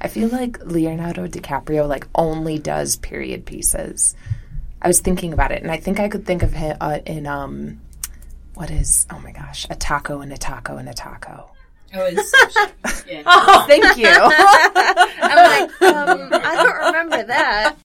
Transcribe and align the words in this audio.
I 0.00 0.08
feel 0.08 0.28
like 0.28 0.58
Leonardo 0.64 1.26
DiCaprio 1.26 1.88
like 1.88 2.06
only 2.14 2.58
does 2.58 2.96
period 2.96 3.46
pieces. 3.46 4.14
I 4.82 4.88
was 4.88 5.00
thinking 5.00 5.32
about 5.32 5.50
it, 5.50 5.62
and 5.62 5.70
I 5.70 5.78
think 5.78 5.98
I 5.98 6.08
could 6.08 6.26
think 6.26 6.42
of 6.42 6.52
him 6.52 6.76
uh, 6.80 6.98
in 7.06 7.26
um, 7.26 7.80
what 8.54 8.70
is? 8.70 9.06
Oh 9.10 9.18
my 9.20 9.32
gosh, 9.32 9.66
a 9.70 9.76
taco 9.76 10.20
and 10.20 10.32
a 10.32 10.36
taco 10.36 10.76
and 10.76 10.88
a 10.88 10.94
taco. 10.94 11.50
Oh, 11.96 12.04
it's 12.06 12.30
such, 12.30 13.06
yeah. 13.08 13.22
Oh, 13.24 13.64
thank 13.68 13.96
you. 13.96 14.08
I'm 14.10 15.68
like, 15.70 15.82
um, 15.82 16.28
I 16.32 16.56
don't 16.56 16.86
remember 16.86 17.22
that. 17.24 17.76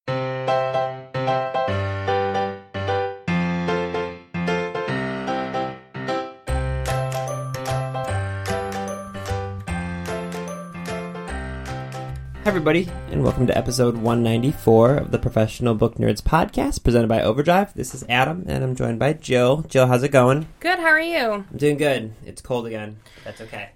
Everybody, 12.49 12.89
and 13.11 13.23
welcome 13.23 13.45
to 13.45 13.55
episode 13.55 13.95
194 13.95 14.95
of 14.95 15.11
the 15.11 15.19
Professional 15.19 15.75
Book 15.75 15.97
Nerds 15.97 16.19
podcast 16.19 16.83
presented 16.83 17.07
by 17.07 17.21
Overdrive. 17.21 17.71
This 17.75 17.93
is 17.93 18.03
Adam, 18.09 18.43
and 18.47 18.63
I'm 18.63 18.73
joined 18.73 18.97
by 18.97 19.13
Jill. 19.13 19.61
Jill, 19.67 19.85
how's 19.85 20.01
it 20.01 20.09
going? 20.09 20.47
Good, 20.59 20.79
how 20.79 20.87
are 20.87 20.99
you? 20.99 21.45
I'm 21.47 21.57
doing 21.57 21.77
good. 21.77 22.11
It's 22.25 22.41
cold 22.41 22.65
again. 22.65 22.97
That's 23.23 23.39
okay. 23.41 23.69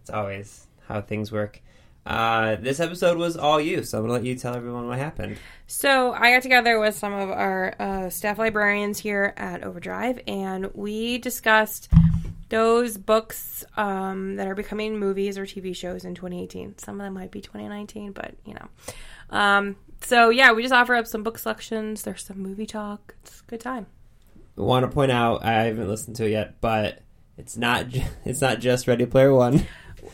It's 0.00 0.10
always 0.10 0.66
how 0.88 1.00
things 1.00 1.30
work. 1.30 1.62
Uh, 2.04 2.56
this 2.56 2.80
episode 2.80 3.18
was 3.18 3.36
all 3.36 3.60
you, 3.60 3.84
so 3.84 3.98
I'm 3.98 4.02
going 4.02 4.08
to 4.08 4.14
let 4.14 4.28
you 4.28 4.36
tell 4.36 4.56
everyone 4.56 4.88
what 4.88 4.98
happened. 4.98 5.38
So, 5.68 6.12
I 6.12 6.32
got 6.32 6.42
together 6.42 6.80
with 6.80 6.96
some 6.96 7.12
of 7.12 7.30
our 7.30 7.76
uh, 7.78 8.10
staff 8.10 8.40
librarians 8.40 8.98
here 8.98 9.32
at 9.36 9.62
Overdrive, 9.62 10.18
and 10.26 10.72
we 10.74 11.18
discussed 11.18 11.88
those 12.48 12.96
books 12.96 13.64
um, 13.76 14.36
that 14.36 14.46
are 14.46 14.54
becoming 14.54 14.98
movies 14.98 15.38
or 15.38 15.44
TV 15.46 15.74
shows 15.74 16.04
in 16.04 16.14
2018. 16.14 16.78
Some 16.78 17.00
of 17.00 17.04
them 17.04 17.14
might 17.14 17.30
be 17.30 17.40
2019, 17.40 18.12
but 18.12 18.34
you 18.44 18.54
know. 18.54 18.68
Um, 19.30 19.76
so, 20.02 20.28
yeah, 20.28 20.52
we 20.52 20.62
just 20.62 20.74
offer 20.74 20.94
up 20.94 21.06
some 21.06 21.22
book 21.22 21.38
selections. 21.38 22.02
There's 22.02 22.24
some 22.24 22.38
movie 22.38 22.66
talk. 22.66 23.14
It's 23.22 23.40
a 23.40 23.50
good 23.50 23.60
time. 23.60 23.86
I 24.56 24.60
want 24.60 24.84
to 24.84 24.94
point 24.94 25.10
out, 25.10 25.44
I 25.44 25.64
haven't 25.64 25.88
listened 25.88 26.16
to 26.16 26.26
it 26.26 26.30
yet, 26.30 26.60
but 26.60 27.02
it's 27.36 27.56
not 27.56 27.86
it's 28.24 28.40
not 28.40 28.60
just 28.60 28.86
Ready 28.86 29.06
Player 29.06 29.34
One. 29.34 29.66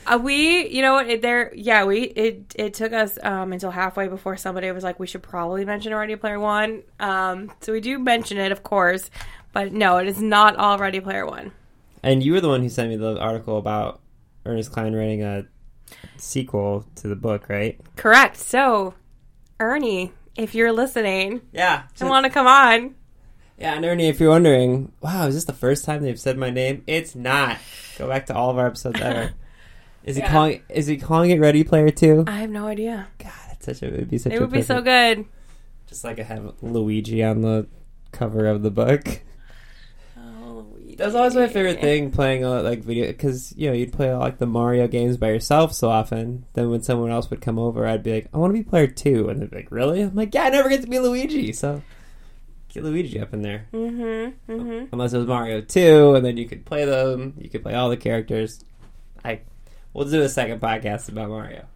Uh, 0.07 0.19
we, 0.21 0.67
you 0.69 0.81
know? 0.81 0.97
It, 0.99 1.23
there, 1.23 1.53
yeah, 1.55 1.85
we 1.85 2.03
it 2.03 2.55
it 2.57 2.75
took 2.75 2.93
us 2.93 3.19
um, 3.23 3.53
until 3.53 3.71
halfway 3.71 4.09
before 4.09 4.37
somebody 4.37 4.71
was 4.73 4.83
like, 4.83 4.99
we 4.99 5.07
should 5.07 5.23
probably 5.23 5.65
mention 5.65 5.95
Ready 5.95 6.17
Player 6.17 6.41
One. 6.41 6.83
Um, 6.99 7.53
so 7.61 7.73
we 7.73 7.81
do 7.81 7.99
mention 7.99 8.39
it, 8.39 8.51
of 8.53 8.63
course, 8.63 9.11
but 9.53 9.73
no, 9.73 9.99
it 9.99 10.09
is 10.09 10.21
not 10.21 10.57
all 10.57 10.79
Ready 10.79 11.01
Player 11.01 11.27
One. 11.27 11.53
And 12.03 12.23
you 12.23 12.33
were 12.33 12.41
the 12.41 12.49
one 12.49 12.63
who 12.63 12.69
sent 12.69 12.89
me 12.91 12.97
the 12.97 13.19
article 13.19 13.59
about 13.59 14.01
Ernest 14.45 14.73
Cline 14.73 14.95
writing 14.95 15.23
a 15.23 15.47
sequel 16.17 16.85
to 16.97 17.09
the 17.09 17.17
book, 17.17 17.49
right? 17.49 17.79
Correct. 17.97 18.37
So, 18.37 18.95
Ernie, 19.61 20.13
if 20.37 20.55
you're 20.55 20.73
listening 20.73 21.43
Yeah. 21.53 21.83
I 22.01 22.05
want 22.09 22.25
to 22.25 22.31
come 22.31 22.47
on, 22.47 22.95
Yeah, 23.59 23.75
and 23.77 23.85
Ernie, 23.85 24.09
if 24.09 24.19
you're 24.19 24.31
wondering, 24.31 24.91
wow, 25.01 25.27
is 25.29 25.35
this 25.35 25.45
the 25.45 25.53
first 25.53 25.85
time 25.85 26.03
they've 26.03 26.19
said 26.19 26.37
my 26.37 26.51
name? 26.51 26.83
It's 26.89 27.15
not. 27.15 27.59
Go 27.99 28.09
back 28.09 28.27
to 28.27 28.35
all 28.35 28.51
of 28.51 28.59
our 28.59 28.67
episodes 28.67 29.01
ever. 29.01 29.33
Is 30.05 30.17
he 30.17 30.23
Yeah. 30.23 30.33
calling? 30.33 30.63
Is 30.69 30.89
he 30.89 30.97
calling 30.97 31.31
it 31.31 31.39
Ready 31.39 31.63
Player 31.63 31.91
Two? 31.91 32.25
I 32.27 32.39
have 32.41 32.51
no 32.51 32.67
idea. 32.67 33.07
God, 33.19 33.31
it's 33.53 33.67
such 33.67 33.83
a, 33.83 33.87
it 33.87 33.93
would 34.01 34.11
be 34.11 34.19
such. 34.19 34.33
A 34.33 34.35
It 34.35 34.41
would 34.41 34.51
be 34.51 34.63
so 34.63 34.81
good. 34.81 35.27
Just 35.87 36.03
like 36.03 36.19
I 36.19 36.25
have 36.25 36.55
Luigi 36.61 37.23
on 37.23 37.43
the 37.43 37.69
cover 38.11 38.47
of 38.47 38.63
the 38.65 38.71
book. 38.73 39.21
Oh, 40.93 40.97
That 41.11 41.17
always 41.17 41.35
my 41.35 41.49
favorite 41.49 41.81
thing 41.81 42.11
playing 42.11 42.45
uh, 42.45 42.63
like 42.63 42.83
video 42.85 43.07
because 43.09 43.53
you 43.57 43.69
know 43.69 43.73
you'd 43.75 43.93
play 43.93 44.15
like 44.15 44.39
the 44.39 44.47
Mario 44.47 44.87
games 44.89 45.17
by 45.17 45.29
yourself 45.29 45.73
so 45.73 45.89
often. 45.91 46.45
Then 46.55 46.71
when 46.71 46.83
someone 46.83 47.11
else 47.11 47.31
would 47.31 47.41
come 47.41 47.59
over, 47.59 47.87
I'd 47.87 48.03
be 48.03 48.15
like, 48.15 48.29
I 48.33 48.39
want 48.39 48.55
to 48.55 48.59
be 48.59 48.69
player 48.69 48.87
two, 48.87 49.29
and 49.29 49.41
they'd 49.41 49.51
be 49.51 49.57
like, 49.57 49.71
Really? 49.71 50.03
I'm 50.03 50.15
like, 50.15 50.35
Yeah, 50.35 50.45
I 50.45 50.49
never 50.51 50.69
get 50.69 50.83
to 50.83 50.89
be 50.89 50.99
Luigi, 50.99 51.53
so 51.53 51.83
get 52.69 52.85
Luigi 52.85 53.21
up 53.21 53.33
in 53.35 53.43
there. 53.43 53.67
Mm-hmm. 53.73 54.53
Mm-hmm. 54.53 54.85
unless 54.93 55.13
it 55.13 55.19
was 55.19 55.27
Mario 55.27 55.61
2, 55.61 56.15
and 56.15 56.25
then 56.25 56.37
you 56.39 56.49
could 56.49 56.65
play 56.65 56.85
them. 56.87 57.35
You 57.39 57.51
could 57.51 57.63
play 57.63 57.75
all 57.75 57.91
the 57.91 57.97
characters. 57.97 58.65
I 59.25 59.41
we'll 59.93 60.09
do 60.09 60.23
a 60.23 60.29
second 60.29 60.61
podcast 60.61 61.09
about 61.09 61.29
Mario. 61.29 61.67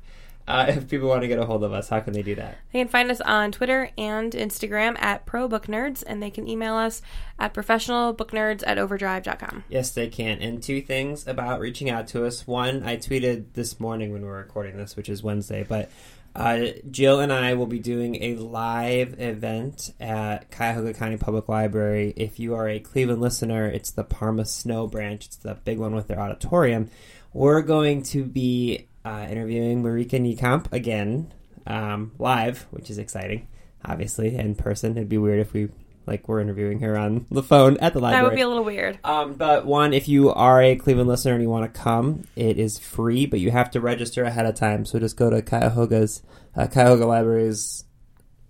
Uh, 0.46 0.66
if 0.70 0.88
people 0.88 1.08
want 1.08 1.22
to 1.22 1.28
get 1.28 1.38
a 1.38 1.46
hold 1.46 1.64
of 1.64 1.72
us, 1.72 1.88
how 1.88 2.00
can 2.00 2.12
they 2.12 2.22
do 2.22 2.34
that? 2.36 2.58
They 2.72 2.80
can 2.80 2.88
find 2.88 3.10
us 3.10 3.20
on 3.20 3.52
Twitter 3.52 3.90
and 3.98 4.32
Instagram 4.32 5.00
at 5.00 5.26
ProBookNerds, 5.26 6.02
and 6.06 6.22
they 6.22 6.30
can 6.30 6.48
email 6.48 6.74
us 6.74 7.02
at 7.38 7.54
professionalbooknerds 7.54 8.62
at 8.66 8.78
overdrive.com. 8.78 9.64
Yes, 9.68 9.90
they 9.90 10.08
can. 10.08 10.38
And 10.38 10.62
two 10.62 10.80
things 10.80 11.26
about 11.26 11.60
reaching 11.60 11.90
out 11.90 12.08
to 12.08 12.24
us. 12.26 12.46
One, 12.46 12.82
I 12.82 12.96
tweeted 12.96 13.52
this 13.54 13.80
morning 13.80 14.12
when 14.12 14.22
we 14.22 14.28
were 14.28 14.36
recording 14.36 14.76
this, 14.76 14.96
which 14.96 15.08
is 15.08 15.22
Wednesday, 15.22 15.64
but 15.68 15.90
uh, 16.36 16.66
Jill 16.90 17.20
and 17.20 17.32
I 17.32 17.54
will 17.54 17.66
be 17.66 17.78
doing 17.78 18.22
a 18.22 18.34
live 18.34 19.18
event 19.18 19.94
at 19.98 20.50
Cuyahoga 20.50 20.92
County 20.92 21.16
Public 21.16 21.48
Library. 21.48 22.12
If 22.14 22.38
you 22.38 22.54
are 22.54 22.68
a 22.68 22.78
Cleveland 22.78 23.22
listener, 23.22 23.66
it's 23.66 23.90
the 23.90 24.04
Parma 24.04 24.44
Snow 24.44 24.86
branch. 24.86 25.24
It's 25.24 25.36
the 25.36 25.54
big 25.54 25.78
one 25.78 25.94
with 25.94 26.08
their 26.08 26.20
auditorium. 26.20 26.90
We're 27.32 27.62
going 27.62 28.02
to 28.04 28.22
be 28.22 28.86
uh, 29.06 29.26
interviewing 29.30 29.84
Marika 29.84 30.20
Niekamp 30.20 30.72
again, 30.72 31.32
um, 31.66 32.10
live, 32.18 32.66
which 32.70 32.90
is 32.90 32.98
exciting. 32.98 33.46
Obviously, 33.84 34.36
in 34.36 34.56
person. 34.56 34.96
It'd 34.96 35.08
be 35.08 35.18
weird 35.18 35.38
if 35.38 35.52
we 35.52 35.68
like 36.06 36.28
were 36.28 36.40
interviewing 36.40 36.80
her 36.80 36.98
on 36.98 37.26
the 37.30 37.42
phone 37.42 37.76
at 37.78 37.92
the 37.92 38.00
library. 38.00 38.22
That 38.22 38.28
would 38.30 38.36
be 38.36 38.42
a 38.42 38.48
little 38.48 38.64
weird. 38.64 38.98
Um, 39.04 39.34
but 39.34 39.64
one, 39.64 39.92
if 39.92 40.08
you 40.08 40.32
are 40.32 40.60
a 40.60 40.74
Cleveland 40.74 41.08
listener 41.08 41.34
and 41.34 41.42
you 41.42 41.48
want 41.48 41.72
to 41.72 41.80
come, 41.80 42.24
it 42.34 42.58
is 42.58 42.78
free, 42.78 43.26
but 43.26 43.38
you 43.38 43.52
have 43.52 43.70
to 43.72 43.80
register 43.80 44.24
ahead 44.24 44.46
of 44.46 44.56
time. 44.56 44.84
So 44.84 44.98
just 44.98 45.16
go 45.16 45.30
to 45.30 45.40
Cuyahoga's 45.40 46.22
uh, 46.56 46.66
Cuyahoga 46.66 47.06
Library's 47.06 47.84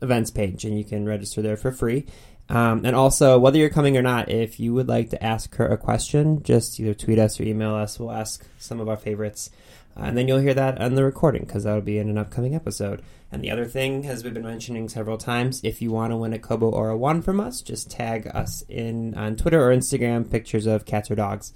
events 0.01 0.31
page, 0.31 0.65
and 0.65 0.79
you 0.79 0.85
can 0.85 1.07
register 1.07 1.43
there 1.43 1.57
for 1.57 1.73
free. 1.73 2.07
Um, 2.49 2.85
and 2.85 2.95
also, 2.95 3.39
whether 3.39 3.59
you're 3.59 3.71
coming 3.71 3.97
or 3.97 4.03
not, 4.03 4.31
if 4.31 4.61
you 4.61 4.73
would 4.73 4.89
like 4.89 5.11
to 5.11 5.23
ask 5.23 5.55
her 5.57 5.67
a 5.67 5.77
question, 5.77 6.43
just 6.43 6.79
either 6.79 6.95
tweet 6.95 7.19
us 7.19 7.41
or 7.41 7.43
email 7.43 7.75
us. 7.75 7.99
We'll 7.99 8.13
ask 8.13 8.47
some 8.59 8.81
of 8.81 8.89
our 8.89 8.97
favorites, 8.97 9.51
and 9.97 10.17
then 10.17 10.29
you'll 10.29 10.41
hear 10.41 10.55
that 10.55 10.81
on 10.81 10.95
the 10.95 11.05
recording 11.05 11.43
because 11.45 11.65
that'll 11.65 11.81
be 11.81 11.99
in 11.99 12.09
an 12.09 12.19
upcoming 12.19 12.55
episode. 12.55 13.03
And 13.33 13.43
the 13.43 13.51
other 13.51 13.65
thing, 13.65 14.07
as 14.07 14.23
we've 14.23 14.35
been 14.35 14.45
mentioning 14.45 14.89
several 14.89 15.19
times, 15.19 15.61
if 15.65 15.83
you 15.83 15.91
want 15.91 16.13
to 16.13 16.17
win 16.17 16.33
a 16.33 16.39
Kobo 16.39 16.71
or 16.71 16.91
a 16.91 16.97
one 16.97 17.23
from 17.23 17.41
us, 17.41 17.61
just 17.63 17.91
tag 17.91 18.29
us 18.35 18.63
in 18.69 19.15
on 19.15 19.37
Twitter 19.37 19.61
or 19.63 19.75
Instagram 19.75 20.31
pictures 20.31 20.67
of 20.67 20.85
cats 20.85 21.11
or 21.11 21.15
dogs, 21.17 21.53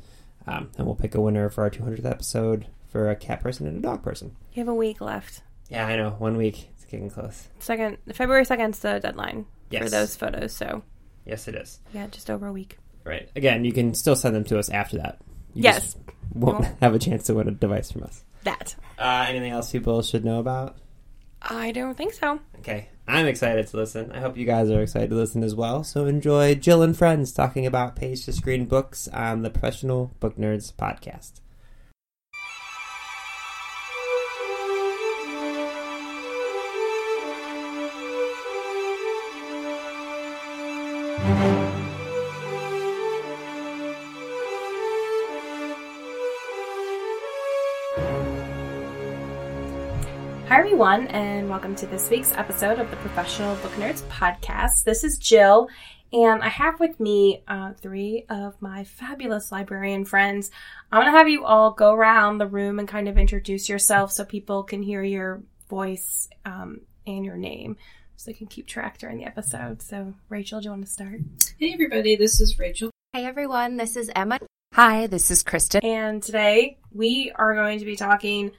um, 0.46 0.70
and 0.76 0.86
we'll 0.86 0.96
pick 0.96 1.14
a 1.14 1.20
winner 1.20 1.48
for 1.48 1.62
our 1.62 1.70
200th 1.70 2.04
episode 2.04 2.66
for 2.88 3.08
a 3.08 3.14
cat 3.16 3.40
person 3.40 3.66
and 3.68 3.78
a 3.78 3.80
dog 3.80 4.02
person. 4.02 4.34
You 4.52 4.60
have 4.62 4.68
a 4.68 4.74
week 4.74 5.00
left. 5.00 5.42
Yeah, 5.68 5.86
I 5.86 5.94
know. 5.96 6.10
One 6.18 6.36
week. 6.36 6.68
It's 6.74 6.84
getting 6.86 7.08
close. 7.10 7.46
Second, 7.60 7.98
February 8.12 8.44
second 8.44 8.70
is 8.74 8.80
the 8.80 8.98
deadline 8.98 9.46
for 9.70 9.88
those 9.88 10.16
photos, 10.16 10.52
so 10.52 10.82
Yes, 11.24 11.46
it 11.46 11.54
is. 11.54 11.78
yeah, 11.94 12.08
just 12.08 12.28
over 12.30 12.48
a 12.48 12.52
week. 12.52 12.78
Right. 13.04 13.30
Again, 13.36 13.64
you 13.64 13.72
can 13.72 13.94
still 13.94 14.16
send 14.16 14.34
them 14.34 14.44
to 14.46 14.58
us 14.58 14.68
after 14.70 14.96
that. 14.98 15.20
You 15.54 15.62
yes, 15.62 15.94
won't 16.34 16.66
have 16.80 16.94
a 16.94 16.98
chance 16.98 17.24
to 17.26 17.34
win 17.34 17.46
a 17.46 17.52
device 17.52 17.92
from 17.92 18.02
us. 18.02 18.24
That. 18.44 18.76
Uh, 18.98 19.26
anything 19.28 19.52
else 19.52 19.72
people 19.72 20.02
should 20.02 20.24
know 20.24 20.38
about? 20.40 20.76
I 21.42 21.72
don't 21.72 21.96
think 21.96 22.12
so. 22.12 22.40
Okay, 22.58 22.88
I'm 23.08 23.26
excited 23.26 23.66
to 23.68 23.76
listen. 23.76 24.12
I 24.12 24.20
hope 24.20 24.36
you 24.36 24.44
guys 24.44 24.70
are 24.70 24.82
excited 24.82 25.10
to 25.10 25.16
listen 25.16 25.42
as 25.42 25.54
well. 25.54 25.82
So 25.84 26.06
enjoy 26.06 26.54
Jill 26.54 26.82
and 26.82 26.96
friends 26.96 27.32
talking 27.32 27.64
about 27.64 27.96
page 27.96 28.24
to 28.26 28.32
screen 28.32 28.66
books 28.66 29.08
on 29.08 29.42
the 29.42 29.50
Professional 29.50 30.12
Book 30.20 30.36
Nerds 30.36 30.72
podcast. 30.72 31.40
Everyone, 50.80 51.08
and 51.08 51.50
welcome 51.50 51.76
to 51.76 51.86
this 51.88 52.08
week's 52.08 52.32
episode 52.32 52.78
of 52.78 52.90
the 52.90 52.96
Professional 52.96 53.54
Book 53.56 53.72
Nerds 53.72 54.00
podcast. 54.08 54.82
This 54.82 55.04
is 55.04 55.18
Jill, 55.18 55.68
and 56.10 56.42
I 56.42 56.48
have 56.48 56.80
with 56.80 56.98
me 56.98 57.42
uh, 57.46 57.74
three 57.74 58.24
of 58.30 58.54
my 58.62 58.84
fabulous 58.84 59.52
librarian 59.52 60.06
friends. 60.06 60.50
I'm 60.90 61.02
going 61.02 61.12
to 61.12 61.18
have 61.18 61.28
you 61.28 61.44
all 61.44 61.72
go 61.72 61.92
around 61.92 62.38
the 62.38 62.46
room 62.46 62.78
and 62.78 62.88
kind 62.88 63.08
of 63.08 63.18
introduce 63.18 63.68
yourself 63.68 64.10
so 64.10 64.24
people 64.24 64.62
can 64.62 64.82
hear 64.82 65.02
your 65.02 65.42
voice 65.68 66.30
um, 66.46 66.80
and 67.06 67.26
your 67.26 67.36
name 67.36 67.76
so 68.16 68.30
they 68.30 68.38
can 68.38 68.46
keep 68.46 68.66
track 68.66 68.96
during 68.96 69.18
the 69.18 69.26
episode. 69.26 69.82
So, 69.82 70.14
Rachel, 70.30 70.60
do 70.60 70.64
you 70.64 70.70
want 70.70 70.86
to 70.86 70.90
start? 70.90 71.20
Hey 71.58 71.74
everybody, 71.74 72.16
this 72.16 72.40
is 72.40 72.58
Rachel. 72.58 72.90
Hey 73.12 73.26
everyone, 73.26 73.76
this 73.76 73.96
is 73.96 74.10
Emma. 74.16 74.38
Hi, 74.72 75.08
this 75.08 75.30
is 75.30 75.42
Kristen. 75.42 75.84
And 75.84 76.22
today 76.22 76.78
we 76.90 77.32
are 77.34 77.54
going 77.54 77.80
to 77.80 77.84
be 77.84 77.96
talking 77.96 78.52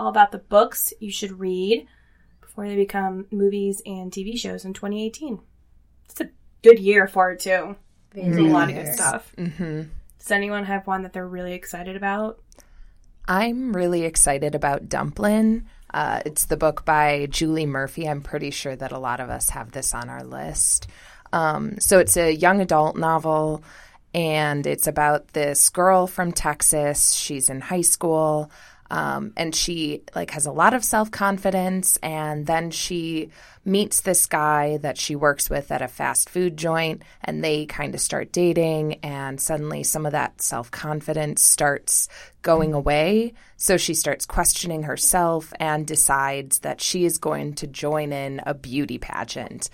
all 0.00 0.08
about 0.08 0.32
the 0.32 0.38
books 0.38 0.92
you 0.98 1.10
should 1.10 1.38
read 1.38 1.86
before 2.40 2.66
they 2.66 2.74
become 2.76 3.26
movies 3.30 3.82
and 3.84 4.10
TV 4.10 4.36
shows 4.38 4.64
in 4.64 4.72
2018. 4.72 5.38
It's 6.08 6.20
a 6.20 6.30
good 6.62 6.78
year 6.78 7.06
for 7.06 7.32
it 7.32 7.40
too. 7.40 7.76
There's 8.12 8.36
a 8.38 8.42
lot 8.42 8.70
of 8.70 8.74
good 8.76 8.92
stuff. 8.94 9.32
hmm 9.36 9.82
Does 10.18 10.30
anyone 10.30 10.64
have 10.64 10.86
one 10.86 11.02
that 11.02 11.12
they're 11.12 11.28
really 11.28 11.52
excited 11.52 11.96
about? 11.96 12.40
I'm 13.28 13.74
really 13.74 14.02
excited 14.04 14.54
about 14.54 14.88
Dumplin'. 14.88 15.66
Uh, 15.92 16.20
it's 16.24 16.46
the 16.46 16.56
book 16.56 16.84
by 16.84 17.26
Julie 17.30 17.66
Murphy. 17.66 18.08
I'm 18.08 18.22
pretty 18.22 18.50
sure 18.50 18.74
that 18.74 18.92
a 18.92 18.98
lot 18.98 19.20
of 19.20 19.28
us 19.28 19.50
have 19.50 19.72
this 19.72 19.94
on 19.94 20.08
our 20.08 20.24
list. 20.24 20.88
Um, 21.32 21.78
so 21.78 21.98
it's 21.98 22.16
a 22.16 22.32
young 22.34 22.60
adult 22.60 22.96
novel, 22.96 23.62
and 24.14 24.66
it's 24.66 24.86
about 24.86 25.28
this 25.28 25.68
girl 25.68 26.06
from 26.06 26.32
Texas. 26.32 27.12
She's 27.12 27.50
in 27.50 27.60
high 27.60 27.82
school, 27.82 28.50
um, 28.90 29.32
and 29.36 29.54
she 29.54 30.02
like 30.16 30.30
has 30.32 30.46
a 30.46 30.52
lot 30.52 30.74
of 30.74 30.84
self 30.84 31.10
confidence. 31.10 31.96
And 32.02 32.46
then 32.46 32.70
she 32.70 33.30
meets 33.64 34.00
this 34.00 34.26
guy 34.26 34.78
that 34.78 34.98
she 34.98 35.14
works 35.14 35.48
with 35.48 35.70
at 35.70 35.82
a 35.82 35.88
fast 35.88 36.28
food 36.28 36.56
joint, 36.56 37.02
and 37.22 37.44
they 37.44 37.66
kind 37.66 37.94
of 37.94 38.00
start 38.00 38.32
dating. 38.32 38.94
And 39.02 39.40
suddenly, 39.40 39.84
some 39.84 40.06
of 40.06 40.12
that 40.12 40.42
self 40.42 40.70
confidence 40.70 41.42
starts 41.42 42.08
going 42.42 42.74
away. 42.74 43.34
So 43.56 43.76
she 43.76 43.94
starts 43.94 44.26
questioning 44.26 44.84
herself 44.84 45.52
and 45.60 45.86
decides 45.86 46.60
that 46.60 46.80
she 46.80 47.04
is 47.04 47.18
going 47.18 47.54
to 47.54 47.66
join 47.66 48.12
in 48.12 48.40
a 48.44 48.54
beauty 48.54 48.98
pageant. 48.98 49.70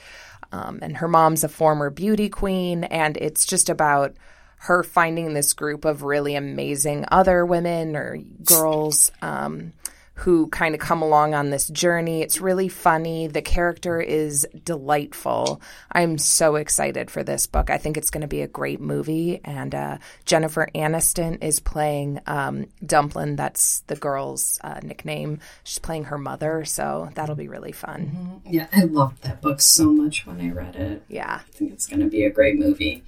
Um, 0.53 0.79
and 0.83 0.97
her 0.99 1.09
mom's 1.09 1.43
a 1.43 1.49
former 1.49 1.91
beauty 1.91 2.29
queen, 2.29 2.85
and 2.85 3.17
it's 3.17 3.47
just 3.47 3.69
about 3.69 4.15
her 4.59 4.83
finding 4.83 5.35
this 5.35 5.53
group 5.53 5.85
of 5.85 6.03
really 6.03 6.35
amazing 6.35 7.05
other 7.11 7.45
women 7.45 7.95
or 7.95 8.19
girls 8.45 9.13
um, 9.23 9.73
who 10.15 10.49
kind 10.49 10.75
of 10.75 10.81
come 10.81 11.03
along 11.03 11.35
on 11.35 11.51
this 11.51 11.69
journey. 11.69 12.23
It's 12.23 12.41
really 12.41 12.69
funny. 12.69 13.27
The 13.27 13.43
character 13.43 14.01
is 14.01 14.47
delightful. 14.65 15.61
I'm 15.93 16.17
so 16.17 16.57
excited 16.57 17.11
for 17.11 17.23
this 17.23 17.47
book. 17.47 17.69
I 17.69 17.77
think 17.77 17.99
it's 17.99 18.09
going 18.09 18.23
to 18.23 18.27
be 18.27 18.41
a 18.41 18.49
great 18.49 18.81
movie. 18.81 19.43
And 19.45 19.75
uh, 19.75 19.99
Jennifer 20.25 20.69
Aniston 20.75 21.45
is 21.45 21.61
playing 21.61 22.21
um, 22.27 22.67
Dumplin. 22.85 23.37
That's 23.37 23.81
the 23.89 23.97
girl's 23.97 24.59
uh, 24.65 24.81
nickname. 24.83 25.41
She's 25.65 25.79
playing 25.79 26.05
her 26.05 26.19
mother, 26.19 26.65
so 26.65 27.11
that'll 27.15 27.37
be 27.37 27.49
really 27.49 27.73
fun. 27.73 28.41
Yeah, 28.47 28.69
I 28.73 28.85
loved 28.85 29.23
that 29.25 29.43
book 29.43 29.61
so 29.61 29.93
much 29.93 30.27
when 30.27 30.41
I 30.41 30.51
read 30.51 30.77
it. 30.77 31.03
Yeah. 31.09 31.43
I 31.47 31.51
think 31.51 31.73
it's 31.75 31.87
going 31.87 32.01
to 32.01 32.09
be 32.09 32.25
a 32.25 32.31
great 32.31 32.59
movie. 32.59 33.05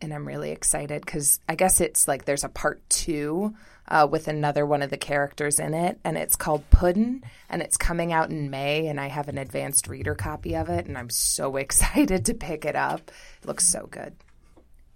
And 0.00 0.12
I'm 0.12 0.26
really 0.26 0.50
excited 0.50 1.04
because 1.04 1.40
I 1.48 1.54
guess 1.54 1.80
it's 1.80 2.06
like 2.08 2.24
there's 2.24 2.44
a 2.44 2.48
part 2.48 2.88
two 2.88 3.54
uh, 3.88 4.06
with 4.10 4.28
another 4.28 4.64
one 4.64 4.82
of 4.82 4.90
the 4.90 4.96
characters 4.96 5.58
in 5.58 5.74
it, 5.74 5.98
and 6.04 6.16
it's 6.16 6.36
called 6.36 6.68
Puddin', 6.70 7.22
and 7.48 7.62
it's 7.62 7.76
coming 7.76 8.12
out 8.12 8.30
in 8.30 8.50
May, 8.50 8.86
and 8.86 8.98
I 8.98 9.08
have 9.08 9.28
an 9.28 9.38
advanced 9.38 9.88
reader 9.88 10.14
copy 10.14 10.56
of 10.56 10.68
it, 10.68 10.86
and 10.86 10.96
I'm 10.96 11.10
so 11.10 11.56
excited 11.56 12.24
to 12.26 12.34
pick 12.34 12.64
it 12.64 12.76
up. 12.76 13.10
It 13.42 13.46
looks 13.46 13.66
so 13.66 13.86
good. 13.90 14.14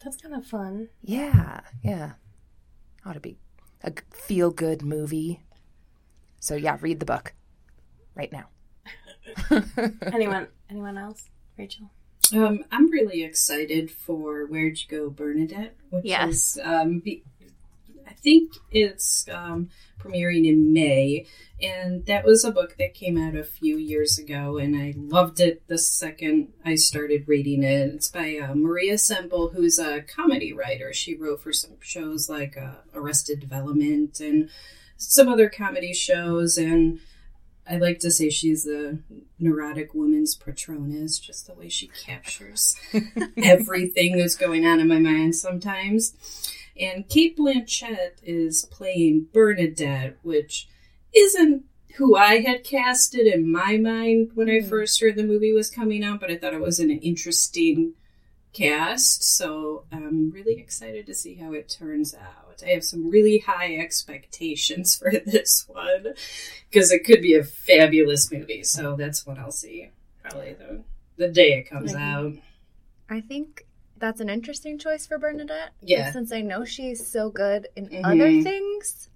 That's 0.03 0.17
kind 0.17 0.35
of 0.35 0.47
fun. 0.47 0.89
Yeah, 1.03 1.61
yeah. 1.83 2.13
Ought 3.05 3.15
to 3.15 3.21
be 3.21 3.37
a 3.83 3.93
feel 4.13 4.51
good 4.51 4.83
movie. 4.83 5.41
So 6.41 6.55
yeah, 6.55 6.79
read 6.81 7.01
the 7.01 7.07
book 7.07 7.35
right 8.15 8.33
now. 8.33 8.49
Anyone? 10.13 10.49
Anyone 10.71 10.99
else? 10.99 11.29
Rachel. 11.57 11.91
Um, 12.35 12.65
I'm 12.71 12.91
really 12.91 13.23
excited 13.23 13.91
for 13.91 14.47
Where'd 14.47 14.79
You 14.81 14.89
Go, 14.89 15.11
Bernadette? 15.11 15.77
Which 15.91 16.05
Yes. 16.05 16.57
is, 16.57 16.61
um, 16.63 16.99
be, 17.01 17.23
I 18.07 18.13
think 18.13 18.53
it's 18.71 19.27
um, 19.31 19.71
premiering 19.99 20.47
in 20.47 20.73
May, 20.73 21.27
and 21.63 22.05
that 22.07 22.25
was 22.25 22.45
a 22.45 22.53
book 22.53 22.77
that 22.79 22.95
came 22.95 23.17
out 23.17 23.35
a 23.35 23.45
few 23.45 23.77
years 23.79 24.19
ago, 24.19 24.59
and 24.59 24.77
I 24.77 24.95
loved 24.97 25.41
it 25.41 25.67
the 25.69 25.79
second 25.79 26.53
I 26.65 26.75
started 26.75 27.27
reading 27.27 27.63
it. 27.63 27.95
It's 27.95 28.09
by 28.09 28.37
uh, 28.37 28.55
Maria 28.55 28.99
Semple, 28.99 29.51
who's 29.51 29.79
a 29.79 30.03
comedy 30.03 30.53
writer. 30.53 30.93
She 30.93 31.17
wrote 31.17 31.41
for 31.41 31.53
some 31.53 31.77
shows 31.81 32.29
like 32.29 32.57
uh, 32.57 32.77
Arrested 32.95 33.41
Development 33.41 34.19
and 34.21 34.51
some 34.97 35.29
other 35.29 35.49
comedy 35.49 35.93
shows, 35.95 36.59
and 36.59 37.01
I 37.69 37.77
like 37.77 37.99
to 38.01 38.11
say 38.11 38.31
she's 38.31 38.67
a 38.67 38.99
neurotic 39.39 39.95
woman's 39.95 40.35
Patronus, 40.35 41.19
just 41.19 41.47
the 41.47 41.55
way 41.55 41.69
she 41.69 41.89
captures 41.89 42.77
everything 43.37 44.17
that's 44.17 44.37
going 44.37 44.67
on 44.67 44.81
in 44.81 44.89
my 44.89 44.99
mind 44.99 45.37
sometimes. 45.37 46.15
And 46.79 47.09
Cate 47.09 47.37
Blanchett 47.37 48.19
is 48.23 48.65
playing 48.71 49.27
Bernadette, 49.33 50.17
which 50.23 50.69
isn't 51.15 51.65
who 51.97 52.17
I 52.17 52.41
had 52.41 52.65
casted 52.65 53.27
in 53.27 53.51
my 53.51 53.77
mind 53.77 54.31
when 54.35 54.49
I 54.49 54.59
mm-hmm. 54.59 54.69
first 54.69 55.01
heard 55.01 55.17
the 55.17 55.25
movie 55.25 55.53
was 55.53 55.71
coming 55.71 56.05
out, 56.05 56.21
but 56.21 56.31
I 56.31 56.37
thought 56.37 56.55
it 56.55 56.61
was 56.61 56.79
an 56.79 56.91
interesting 56.91 57.95
cast. 58.53 59.23
So 59.23 59.85
I'm 59.91 60.31
really 60.31 60.59
excited 60.59 61.07
to 61.07 61.15
see 61.15 61.35
how 61.35 61.53
it 61.53 61.69
turns 61.69 62.15
out. 62.15 62.48
I 62.65 62.71
have 62.71 62.85
some 62.85 63.11
really 63.11 63.39
high 63.39 63.77
expectations 63.77 64.97
for 64.99 65.11
this 65.11 65.65
one 65.69 66.15
because 66.71 66.93
it 66.93 67.05
could 67.05 67.23
be 67.23 67.35
a 67.35 67.45
fabulous 67.45 68.31
movie. 68.33 68.63
So 68.63 68.97
that's 68.97 69.27
what 69.27 69.39
I'll 69.39 69.51
see 69.53 69.91
probably 70.23 70.55
the 70.55 70.83
the 71.17 71.29
day 71.29 71.55
it 71.59 71.69
comes 71.69 71.95
out. 71.95 72.33
I 73.11 73.21
think 73.21 73.67
that's 73.97 74.21
an 74.21 74.29
interesting 74.29 74.79
choice 74.79 75.07
for 75.07 75.19
Bernadette. 75.19 75.71
Yeah. 75.81 76.13
Since 76.13 76.31
I 76.33 76.43
know 76.43 76.65
she's 76.65 77.05
so 77.07 77.31
good 77.31 77.67
in 77.75 77.89
Mhm. 77.89 78.05
other 78.05 78.43
things, 78.43 79.09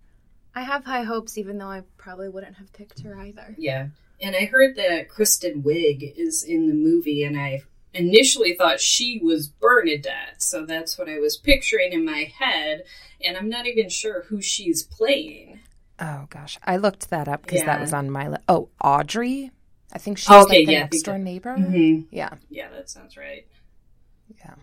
I 0.54 0.62
have 0.62 0.84
high 0.84 1.04
hopes, 1.04 1.38
even 1.38 1.58
though 1.58 1.68
I 1.68 1.82
probably 1.98 2.28
wouldn't 2.28 2.56
have 2.56 2.72
picked 2.72 3.00
her 3.02 3.14
either. 3.20 3.54
Yeah. 3.56 3.88
And 4.20 4.34
I 4.34 4.46
heard 4.46 4.74
that 4.76 5.08
Kristen 5.08 5.62
Wiig 5.62 6.14
is 6.16 6.42
in 6.42 6.66
the 6.68 6.74
movie, 6.74 7.22
and 7.22 7.38
I 7.38 7.62
initially 7.94 8.54
thought 8.54 8.80
she 8.80 9.20
was 9.22 9.48
Bernadette. 9.48 10.42
So 10.42 10.64
that's 10.66 10.96
what 10.98 11.08
I 11.08 11.18
was 11.18 11.36
picturing 11.36 11.92
in 11.92 12.04
my 12.04 12.32
head. 12.38 12.84
And 13.24 13.36
I'm 13.36 13.48
not 13.48 13.66
even 13.66 13.88
sure 13.88 14.22
who 14.24 14.40
she's 14.40 14.82
playing. 14.82 15.60
Oh 15.98 16.26
gosh, 16.30 16.58
I 16.64 16.76
looked 16.78 17.10
that 17.10 17.28
up 17.28 17.42
because 17.42 17.60
Yeah. 17.60 17.66
that 17.66 17.80
was 17.80 17.92
on 17.92 18.10
my 18.10 18.28
list. 18.28 18.42
Oh, 18.48 18.70
Audrey. 18.82 19.50
I 19.92 19.98
think 19.98 20.16
she's 20.18 20.30
Okay, 20.30 20.58
like 20.60 20.66
the 20.66 20.72
yeah, 20.72 20.78
next 20.80 21.02
door 21.02 21.14
that- 21.18 21.20
neighbor. 21.24 21.54
Mhm. 21.56 22.06
Yeah, 22.10 22.34
Yeah, 22.48 22.70
that 22.70 22.88
sounds 22.88 23.16
right. 23.16 23.46
yeah. 24.38 24.54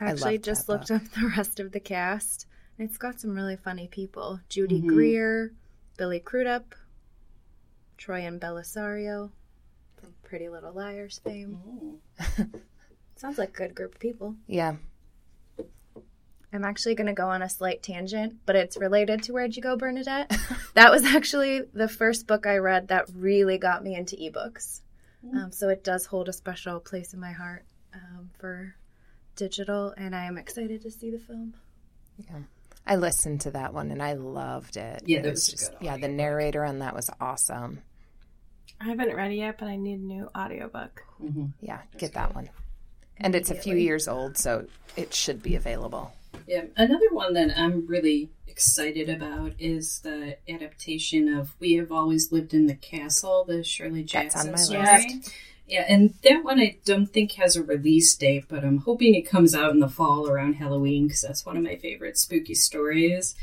I 0.00 0.06
I 0.06 0.10
actually 0.10 0.32
loved 0.32 0.44
just 0.44 0.66
that 0.66 0.72
looked 0.72 0.90
up 0.90 1.02
the 1.12 1.32
rest 1.36 1.60
of 1.60 1.72
the 1.72 1.80
cast. 1.80 2.46
and 2.78 2.88
It's 2.88 2.98
got 2.98 3.20
some 3.20 3.34
really 3.34 3.56
funny 3.56 3.86
people: 3.88 4.40
Judy 4.48 4.80
Mhm. 4.82 4.88
Greer, 4.88 5.52
Billy 5.96 6.18
Crudup, 6.20 6.74
Troian 7.98 8.38
Bellisario 8.40 9.30
from 9.30 9.39
Pretty 10.30 10.48
Little 10.48 10.72
Liars 10.72 11.20
fame. 11.24 11.58
Sounds 13.16 13.36
like 13.36 13.48
a 13.48 13.52
good 13.52 13.74
group 13.74 13.96
of 13.96 14.00
people. 14.00 14.36
Yeah. 14.46 14.76
I'm 16.52 16.64
actually 16.64 16.94
going 16.94 17.08
to 17.08 17.12
go 17.12 17.28
on 17.28 17.42
a 17.42 17.48
slight 17.48 17.82
tangent, 17.82 18.36
but 18.46 18.54
it's 18.54 18.76
related 18.76 19.24
to 19.24 19.32
Where'd 19.32 19.56
You 19.56 19.62
Go, 19.62 19.76
Bernadette? 19.76 20.30
that 20.74 20.92
was 20.92 21.04
actually 21.04 21.62
the 21.74 21.88
first 21.88 22.28
book 22.28 22.46
I 22.46 22.58
read 22.58 22.88
that 22.88 23.10
really 23.12 23.58
got 23.58 23.82
me 23.82 23.96
into 23.96 24.14
ebooks. 24.14 24.82
Um, 25.34 25.50
so 25.50 25.68
it 25.68 25.82
does 25.82 26.06
hold 26.06 26.28
a 26.28 26.32
special 26.32 26.78
place 26.78 27.12
in 27.12 27.18
my 27.18 27.32
heart 27.32 27.64
um, 27.92 28.30
for 28.38 28.76
digital, 29.34 29.92
and 29.96 30.14
I 30.14 30.26
am 30.26 30.38
excited 30.38 30.82
to 30.82 30.92
see 30.92 31.10
the 31.10 31.18
film. 31.18 31.54
Yeah. 32.18 32.38
I 32.86 32.94
listened 32.94 33.40
to 33.42 33.50
that 33.50 33.74
one 33.74 33.90
and 33.90 34.00
I 34.00 34.12
loved 34.12 34.76
it. 34.76 35.02
Yeah, 35.06 35.20
It 35.20 35.30
was 35.30 35.48
just 35.48 35.72
good 35.72 35.86
yeah. 35.86 35.96
The 35.96 36.08
narrator 36.08 36.64
on 36.64 36.78
that 36.78 36.94
was 36.94 37.10
awesome. 37.20 37.82
I 38.80 38.84
haven't 38.84 39.14
read 39.14 39.32
it 39.32 39.36
yet, 39.36 39.58
but 39.58 39.68
I 39.68 39.76
need 39.76 40.00
a 40.00 40.02
new 40.02 40.28
audiobook. 40.36 41.04
Mm-hmm. 41.22 41.46
Yeah, 41.60 41.80
get 41.98 42.14
that 42.14 42.34
one. 42.34 42.48
And 43.18 43.34
it's 43.34 43.50
a 43.50 43.54
few 43.54 43.76
years 43.76 44.08
old, 44.08 44.38
so 44.38 44.66
it 44.96 45.12
should 45.12 45.42
be 45.42 45.54
available. 45.54 46.12
Yeah, 46.46 46.64
another 46.76 47.10
one 47.10 47.34
that 47.34 47.56
I'm 47.56 47.86
really 47.86 48.30
excited 48.48 49.10
about 49.10 49.52
is 49.58 50.00
the 50.00 50.38
adaptation 50.48 51.28
of 51.28 51.54
"We 51.60 51.74
Have 51.74 51.92
Always 51.92 52.32
Lived 52.32 52.54
in 52.54 52.66
the 52.66 52.74
Castle," 52.74 53.44
the 53.44 53.62
Shirley 53.62 54.02
That's 54.02 54.34
on 54.34 54.46
Jackson 54.46 54.80
my 54.80 54.96
story. 54.96 55.22
Yeah, 55.68 55.84
and 55.88 56.14
that 56.24 56.42
one 56.42 56.58
I 56.58 56.78
don't 56.84 57.06
think 57.06 57.32
has 57.32 57.54
a 57.54 57.62
release 57.62 58.14
date, 58.16 58.46
but 58.48 58.64
I'm 58.64 58.78
hoping 58.78 59.14
it 59.14 59.22
comes 59.22 59.54
out 59.54 59.70
in 59.70 59.78
the 59.78 59.88
fall 59.88 60.28
around 60.28 60.54
Halloween 60.54 61.06
because 61.06 61.20
that's 61.20 61.46
one 61.46 61.56
of 61.56 61.62
my 61.62 61.76
favorite 61.76 62.18
spooky 62.18 62.54
stories. 62.54 63.36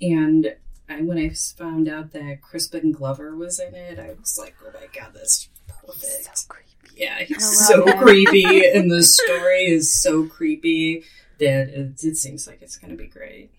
And 0.00 0.54
I, 0.98 1.02
when 1.02 1.18
I 1.18 1.30
found 1.30 1.88
out 1.88 2.12
that 2.12 2.40
Crispin 2.42 2.92
Glover 2.92 3.34
was 3.36 3.58
in 3.60 3.74
it, 3.74 3.98
I 3.98 4.14
was 4.18 4.36
like, 4.38 4.54
"Oh 4.64 4.70
my 4.74 4.86
god, 4.98 5.12
that's 5.14 5.48
perfect!" 5.68 6.36
So 6.36 6.46
creepy. 6.48 6.68
Yeah, 6.96 7.18
he's 7.20 7.66
so 7.68 7.86
it. 7.86 7.98
creepy, 7.98 8.66
and 8.74 8.90
the 8.90 9.02
story 9.02 9.64
is 9.66 9.92
so 9.92 10.26
creepy 10.26 11.04
that 11.38 11.68
it, 11.68 12.04
it 12.04 12.16
seems 12.16 12.46
like 12.46 12.60
it's 12.62 12.76
going 12.76 12.90
to 12.90 12.96
be 12.96 13.08
great. 13.08 13.50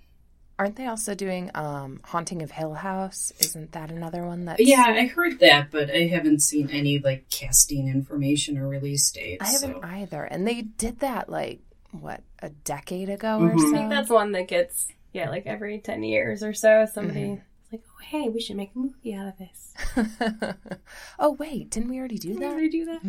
Aren't 0.60 0.76
they 0.76 0.86
also 0.86 1.16
doing 1.16 1.50
um, 1.56 2.00
Haunting 2.06 2.44
of 2.44 2.52
Hill 2.52 2.76
House? 2.76 3.34
Isn't 3.40 3.72
that 3.72 3.90
another 3.90 4.24
one 4.24 4.46
that's 4.46 4.62
Yeah, 4.62 4.86
I 4.88 5.08
heard 5.08 5.40
that, 5.40 5.72
but 5.72 5.90
I 5.90 6.06
haven't 6.06 6.42
seen 6.44 6.70
any 6.70 7.00
like 7.00 7.28
casting 7.32 7.88
information 7.88 8.60
or 8.60 8.68
release 8.68 9.10
dates. 9.12 9.42
I 9.44 9.52
haven't 9.52 9.82
so. 9.82 9.88
either. 9.88 10.24
And 10.24 10.48
they 10.48 10.62
did 10.62 11.00
that 11.00 11.28
like 11.28 11.62
what, 11.92 12.22
a 12.42 12.50
decade 12.50 13.10
ago 13.10 13.40
or 13.40 13.50
Mhm. 13.52 13.60
so? 13.60 13.68
I 13.68 13.72
think 13.72 13.90
that's 13.90 14.10
one 14.12 14.32
that 14.34 14.48
gets 14.48 14.88
yeah, 15.14 15.30
like 15.30 15.46
every 15.46 15.80
ten 15.80 16.04
years 16.04 16.44
or 16.44 16.54
so, 16.54 16.86
somebody 16.92 17.24
is 17.34 17.40
like, 17.72 17.82
oh 17.88 18.02
hey, 18.04 18.30
we 18.30 18.42
should 18.42 18.56
make 18.58 18.72
a 18.76 18.80
movie 18.80 19.14
out 19.14 19.28
of 19.28 19.38
this. 19.38 19.74
oh 21.20 21.32
wait, 21.34 21.70
didn't 21.70 21.90
we 21.90 22.00
already 22.00 22.18
do 22.18 22.34
Did 22.34 22.42
that? 22.42 22.56
we 22.56 22.70
do 22.70 22.86
that? 22.86 23.02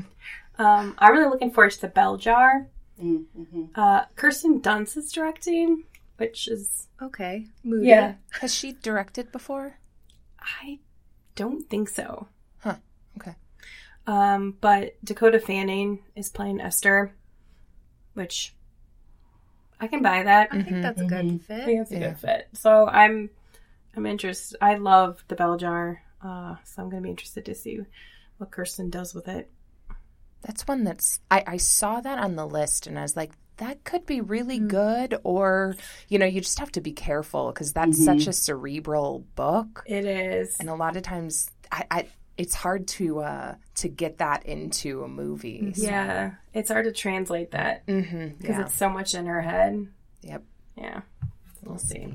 Um, 0.58 0.94
I'm 0.98 1.12
really 1.12 1.28
looking 1.30 1.50
forward 1.50 1.72
to 1.72 1.80
the 1.80 1.88
Bell 1.88 2.16
Jar. 2.16 2.68
Mm-hmm. 3.02 3.64
Uh, 3.74 4.04
Kirsten 4.14 4.60
Dunst 4.60 4.96
is 4.96 5.10
directing, 5.10 5.84
which 6.18 6.46
is 6.48 6.86
Okay. 7.02 7.48
Moody. 7.64 7.88
yeah. 7.88 8.14
Has 8.40 8.54
she 8.54 8.72
directed 8.72 9.32
before? 9.32 9.78
I 10.40 10.78
don't 11.34 11.68
think 11.68 11.88
so. 11.88 12.28
Huh. 12.58 12.76
Okay. 13.18 13.34
Um, 14.06 14.56
but 14.60 14.96
Dakota 15.04 15.40
Fanning 15.40 16.00
is 16.14 16.28
playing 16.30 16.60
Esther, 16.60 17.14
which 18.12 18.54
I 19.80 19.86
can 19.86 20.02
buy 20.02 20.22
that. 20.22 20.48
I 20.52 20.62
think 20.62 20.82
that's 20.82 21.00
a 21.00 21.04
good 21.04 21.40
fit. 21.42 21.62
I 21.62 21.64
think 21.64 21.80
it's 21.82 21.90
a 21.90 21.94
Yeah. 21.94 22.08
good 22.08 22.18
fit. 22.18 22.48
So 22.52 22.86
I'm 22.88 23.30
I'm 23.96 24.06
interested. 24.06 24.58
I 24.60 24.74
love 24.76 25.24
the 25.28 25.36
bell 25.36 25.56
jar, 25.56 26.02
uh, 26.22 26.56
so 26.64 26.82
I'm 26.82 26.90
going 26.90 27.02
to 27.02 27.06
be 27.06 27.10
interested 27.10 27.44
to 27.46 27.54
see 27.54 27.80
what 28.38 28.50
Kirsten 28.50 28.90
does 28.90 29.14
with 29.14 29.28
it. 29.28 29.50
That's 30.42 30.66
one 30.66 30.84
that's 30.84 31.20
I, 31.30 31.42
I 31.46 31.56
saw 31.56 32.00
that 32.00 32.18
on 32.18 32.36
the 32.36 32.46
list 32.46 32.86
and 32.86 32.98
I 32.98 33.02
was 33.02 33.16
like, 33.16 33.32
that 33.56 33.84
could 33.84 34.04
be 34.04 34.20
really 34.20 34.58
Mm. 34.58 34.68
good, 34.68 35.16
or 35.24 35.76
you 36.08 36.18
know, 36.18 36.26
you 36.26 36.40
just 36.40 36.58
have 36.58 36.72
to 36.72 36.80
be 36.80 36.92
careful 36.92 37.48
because 37.52 37.72
that's 37.72 37.96
Mm-hmm. 37.96 38.04
such 38.04 38.26
a 38.26 38.32
cerebral 38.32 39.24
book, 39.36 39.84
It 39.86 40.04
is. 40.04 40.56
and 40.58 40.68
a 40.68 40.74
lot 40.74 40.96
of 40.96 41.02
times, 41.02 41.50
I, 41.72 41.84
I 41.90 42.08
it's 42.36 42.54
hard 42.54 42.88
to 42.88 43.20
uh 43.20 43.54
to 43.76 43.88
get 43.88 44.18
that 44.18 44.46
into 44.46 45.02
a 45.04 45.08
movie. 45.08 45.72
so- 45.74 45.82
Yeah, 45.82 46.32
it's 46.52 46.70
hard 46.70 46.84
to 46.86 46.92
translate 46.92 47.52
that 47.52 47.86
because 47.86 48.32
yeah. 48.40 48.62
it's 48.62 48.74
so 48.74 48.88
much 48.88 49.14
in 49.14 49.26
her 49.26 49.40
head. 49.40 49.86
Yep. 50.22 50.42
Yeah, 50.76 51.00
we'll 51.64 51.78
see. 51.78 52.14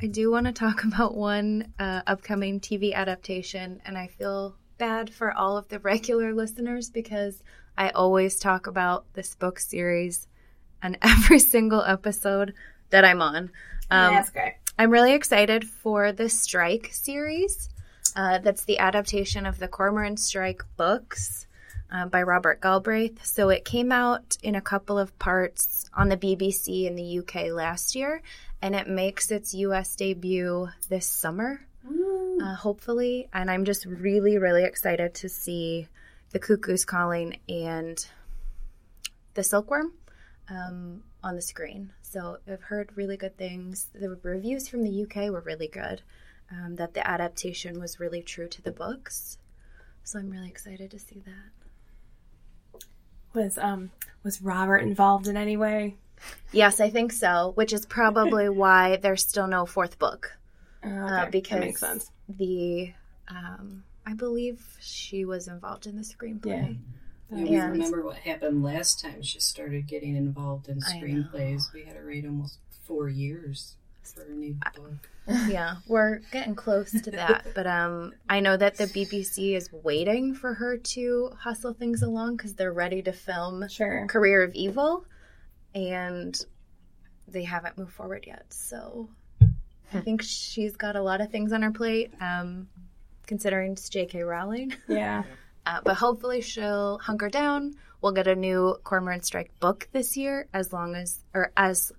I 0.00 0.06
do 0.06 0.30
want 0.30 0.46
to 0.46 0.52
talk 0.52 0.84
about 0.92 1.14
one 1.16 1.72
uh, 1.78 2.02
upcoming 2.06 2.60
TV 2.60 2.92
adaptation, 2.94 3.80
and 3.84 3.96
I 3.98 4.06
feel 4.08 4.54
bad 4.78 5.12
for 5.12 5.32
all 5.32 5.56
of 5.56 5.68
the 5.68 5.78
regular 5.80 6.32
listeners 6.34 6.90
because 6.90 7.42
I 7.76 7.90
always 7.90 8.38
talk 8.38 8.66
about 8.68 9.06
this 9.14 9.34
book 9.34 9.58
series 9.58 10.26
on 10.82 10.96
every 11.02 11.38
single 11.40 11.82
episode 11.82 12.54
that 12.90 13.04
I'm 13.04 13.20
on. 13.22 13.50
Um, 13.90 14.14
That's 14.14 14.30
great. 14.30 14.54
I'm 14.78 14.90
really 14.90 15.12
excited 15.14 15.68
for 15.68 16.12
the 16.12 16.28
Strike 16.28 16.90
series. 16.92 17.68
Uh, 18.18 18.38
that's 18.38 18.64
the 18.64 18.80
adaptation 18.80 19.46
of 19.46 19.60
the 19.60 19.68
Cormoran 19.68 20.16
Strike 20.16 20.64
books 20.76 21.46
uh, 21.92 22.04
by 22.06 22.20
Robert 22.24 22.60
Galbraith. 22.60 23.24
So 23.24 23.48
it 23.48 23.64
came 23.64 23.92
out 23.92 24.36
in 24.42 24.56
a 24.56 24.60
couple 24.60 24.98
of 24.98 25.16
parts 25.20 25.88
on 25.94 26.08
the 26.08 26.16
BBC 26.16 26.88
in 26.88 26.96
the 26.96 27.20
UK 27.20 27.52
last 27.52 27.94
year, 27.94 28.20
and 28.60 28.74
it 28.74 28.88
makes 28.88 29.30
its 29.30 29.54
US 29.54 29.94
debut 29.94 30.68
this 30.88 31.06
summer, 31.06 31.64
uh, 32.42 32.56
hopefully. 32.56 33.28
And 33.32 33.48
I'm 33.48 33.64
just 33.64 33.86
really, 33.86 34.36
really 34.36 34.64
excited 34.64 35.14
to 35.14 35.28
see 35.28 35.86
the 36.30 36.40
Cuckoo's 36.40 36.84
Calling 36.84 37.38
and 37.48 38.04
the 39.34 39.44
Silkworm 39.44 39.92
um, 40.50 41.04
on 41.22 41.36
the 41.36 41.42
screen. 41.42 41.92
So 42.02 42.38
I've 42.50 42.62
heard 42.62 42.90
really 42.96 43.16
good 43.16 43.38
things. 43.38 43.90
The 43.94 44.18
reviews 44.24 44.66
from 44.66 44.82
the 44.82 45.04
UK 45.04 45.30
were 45.30 45.42
really 45.42 45.68
good. 45.68 46.02
Um, 46.50 46.76
that 46.76 46.94
the 46.94 47.06
adaptation 47.06 47.78
was 47.78 48.00
really 48.00 48.22
true 48.22 48.48
to 48.48 48.62
the 48.62 48.70
books. 48.72 49.36
So 50.02 50.18
I'm 50.18 50.30
really 50.30 50.48
excited 50.48 50.90
to 50.92 50.98
see 50.98 51.22
that. 51.26 52.82
Was 53.34 53.58
um 53.58 53.90
was 54.22 54.40
Robert 54.42 54.78
involved 54.78 55.28
in 55.28 55.36
any 55.36 55.56
way? 55.56 55.96
Yes, 56.52 56.80
I 56.80 56.88
think 56.90 57.12
so. 57.12 57.52
Which 57.54 57.72
is 57.72 57.84
probably 57.86 58.48
why 58.62 58.96
there's 58.96 59.22
still 59.26 59.46
no 59.46 59.66
fourth 59.66 59.98
book 59.98 60.36
Uh, 60.82 60.88
uh, 60.88 61.20
okay, 61.22 61.30
because 61.30 61.50
that 61.50 61.60
makes 61.60 61.80
sense. 61.80 62.10
the 62.28 62.92
um, 63.28 63.84
I 64.06 64.14
believe 64.14 64.64
she 64.80 65.26
was 65.26 65.48
involved 65.48 65.86
in 65.86 65.96
the 65.96 66.02
screenplay. 66.02 66.78
Yeah, 67.30 67.44
we 67.44 67.54
And- 67.56 67.72
remember 67.72 68.02
what 68.02 68.16
happened 68.16 68.62
last 68.62 69.00
time 69.00 69.20
she 69.20 69.38
started 69.38 69.86
getting 69.86 70.16
involved 70.16 70.68
in 70.70 70.80
screenplays. 70.80 71.70
We 71.74 71.84
had 71.84 71.96
to 72.00 72.06
wait 72.06 72.24
almost 72.24 72.56
four 72.86 73.10
years 73.10 73.76
for 74.12 74.22
a 74.22 74.30
new 74.30 74.54
book. 74.74 75.08
yeah, 75.48 75.76
we're 75.86 76.20
getting 76.32 76.54
close 76.54 76.90
to 76.90 77.10
that. 77.10 77.46
But 77.54 77.66
um, 77.66 78.14
I 78.28 78.40
know 78.40 78.56
that 78.56 78.76
the 78.76 78.84
BBC 78.84 79.54
is 79.56 79.70
waiting 79.72 80.34
for 80.34 80.54
her 80.54 80.76
to 80.78 81.30
hustle 81.38 81.74
things 81.74 82.02
along 82.02 82.36
because 82.36 82.54
they're 82.54 82.72
ready 82.72 83.02
to 83.02 83.12
film 83.12 83.68
Sure. 83.68 84.06
Career 84.06 84.42
of 84.42 84.54
Evil, 84.54 85.04
and 85.74 86.38
they 87.26 87.44
haven't 87.44 87.76
moved 87.76 87.92
forward 87.92 88.24
yet. 88.26 88.46
So 88.52 89.10
I 89.92 90.00
think 90.00 90.22
she's 90.22 90.76
got 90.76 90.96
a 90.96 91.02
lot 91.02 91.20
of 91.20 91.30
things 91.30 91.52
on 91.52 91.62
her 91.62 91.70
plate, 91.70 92.12
um, 92.20 92.68
considering 93.26 93.72
it's 93.72 93.88
J.K. 93.88 94.22
Rowling. 94.22 94.74
Yeah. 94.88 95.24
Uh, 95.66 95.80
but 95.84 95.96
hopefully 95.96 96.40
she'll 96.40 96.98
hunker 96.98 97.28
down. 97.28 97.74
We'll 98.00 98.12
get 98.12 98.26
a 98.26 98.34
new 98.34 98.76
Cormoran 98.84 99.22
Strike 99.22 99.50
book 99.60 99.86
this 99.92 100.16
year, 100.16 100.48
as 100.54 100.72
long 100.72 100.94
as, 100.94 101.22
or 101.34 101.52
as, 101.58 101.92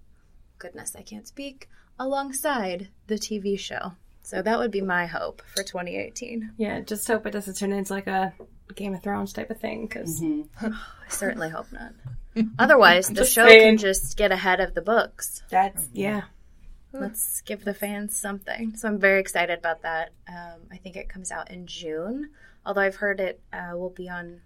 goodness, 0.58 0.96
I 0.98 1.04
can't 1.04 1.28
speak, 1.28 1.70
alongside 2.00 2.88
the 3.08 3.15
TV 3.15 3.60
show. 3.60 3.94
So 4.24 4.41
that 4.41 4.60
would 4.60 4.72
be 4.72 4.82
my 4.82 5.06
hope 5.06 5.41
for 5.56 5.63
2018. 5.63 6.53
Yeah. 6.58 6.82
Just 6.82 7.08
hope 7.08 7.25
it 7.25 7.32
doesn't 7.32 7.56
turn 7.56 7.72
into 7.72 7.94
like 7.94 8.08
a 8.08 8.34
Game 8.75 8.94
of 8.94 9.01
Thrones 9.01 9.34
type 9.34 9.50
of 9.50 9.60
thing 9.60 9.88
because 9.88 10.22
I 10.62 10.72
certainly 11.10 11.50
hope 11.50 11.72
not. 11.72 11.94
Otherwise, 12.58 13.10
the 13.10 13.25
show 13.25 13.48
saying. 13.48 13.62
can 13.62 13.77
just 13.77 14.18
get 14.18 14.32
ahead 14.32 14.60
of 14.60 14.75
the 14.75 14.82
books. 14.82 15.44
that's 15.50 15.89
yeah. 15.94 16.24
Let's 16.91 17.41
give 17.41 17.63
the 17.65 17.74
fans 17.74 18.18
something. 18.18 18.75
So 18.75 18.88
I'm 18.88 19.00
very 19.00 19.20
excited 19.20 19.60
about 19.60 19.84
that. 19.84 20.12
Um, 20.27 20.62
I 20.72 20.77
think 20.77 20.96
it 20.96 21.08
comes 21.08 21.32
out 21.32 21.51
in 21.51 21.68
June, 21.68 22.32
although 22.65 22.82
I've 22.82 22.96
heard 22.96 23.20
it 23.20 23.39
uh, 23.53 23.77
will 23.77 23.91
be 23.91 24.10
on. 24.10 24.41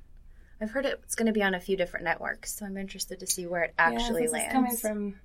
I've 0.60 0.72
heard 0.72 0.86
it's 0.86 1.16
going 1.16 1.28
to 1.28 1.34
be 1.34 1.44
on 1.44 1.54
a 1.54 1.60
few 1.60 1.78
different 1.78 2.04
networks, 2.04 2.56
so 2.56 2.66
I'm 2.66 2.78
interested 2.78 3.22
to 3.22 3.28
see 3.28 3.48
where 3.48 3.64
it 3.64 3.74
actually 3.78 4.24
yeah, 4.24 4.28
this 4.28 4.32
lands. 4.32 4.48
Is 4.48 4.54
coming 4.54 4.78
from. 5.12 5.20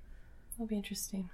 That'll 0.51 0.67
be 0.67 0.75
interesting. 0.75 1.29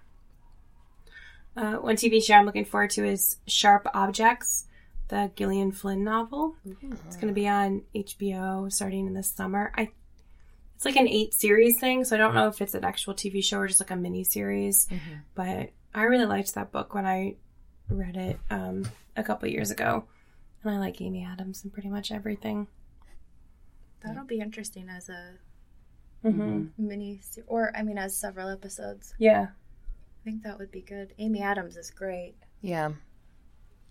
Uh, 1.55 1.75
one 1.75 1.95
TV 1.95 2.21
show 2.23 2.33
I'm 2.35 2.45
looking 2.45 2.65
forward 2.65 2.89
to 2.91 3.05
is 3.05 3.37
Sharp 3.47 3.87
Objects, 3.93 4.65
the 5.07 5.31
Gillian 5.35 5.71
Flynn 5.71 6.03
novel. 6.03 6.55
It's 7.07 7.15
going 7.15 7.27
to 7.29 7.33
be 7.33 7.47
on 7.47 7.83
HBO 7.95 8.71
starting 8.71 9.07
in 9.07 9.13
the 9.13 9.23
summer. 9.23 9.71
I. 9.75 9.89
It's 10.75 10.83
like 10.83 10.97
an 10.97 11.07
eight 11.07 11.33
series 11.33 11.79
thing, 11.79 12.03
so 12.03 12.15
I 12.15 12.19
don't 12.19 12.35
know 12.35 12.49
if 12.49 12.61
it's 12.61 12.73
an 12.73 12.83
actual 12.83 13.13
TV 13.13 13.41
show 13.41 13.59
or 13.59 13.67
just 13.67 13.79
like 13.79 13.91
a 13.91 13.95
mini 13.95 14.25
series. 14.25 14.89
But 15.33 15.69
I 15.93 16.03
really 16.03 16.25
liked 16.25 16.53
that 16.55 16.73
book 16.73 16.93
when 16.93 17.05
I 17.05 17.35
read 17.89 18.17
it 18.17 18.37
um, 18.49 18.85
a 19.15 19.23
couple 19.23 19.47
years 19.47 19.71
ago, 19.71 20.03
and 20.63 20.73
I 20.75 20.77
like 20.77 20.99
Amy 20.99 21.23
Adams 21.23 21.63
and 21.63 21.71
pretty 21.71 21.87
much 21.87 22.11
everything. 22.11 22.67
That'll 24.03 24.25
be 24.25 24.39
interesting 24.41 24.89
as 24.89 25.07
a 25.09 25.35
Mm-hmm. 26.25 26.65
mini, 26.79 27.21
or 27.45 27.71
I 27.77 27.83
mean, 27.83 27.99
as 27.99 28.17
several 28.17 28.49
episodes. 28.49 29.13
Yeah. 29.19 29.49
I 30.25 30.27
think 30.27 30.43
that 30.43 30.57
would 30.57 30.71
be 30.71 30.81
good. 30.81 31.13
Amy 31.19 31.43
Adams 31.43 31.77
is 31.77 31.91
great. 31.91 32.33
Yeah. 32.61 32.93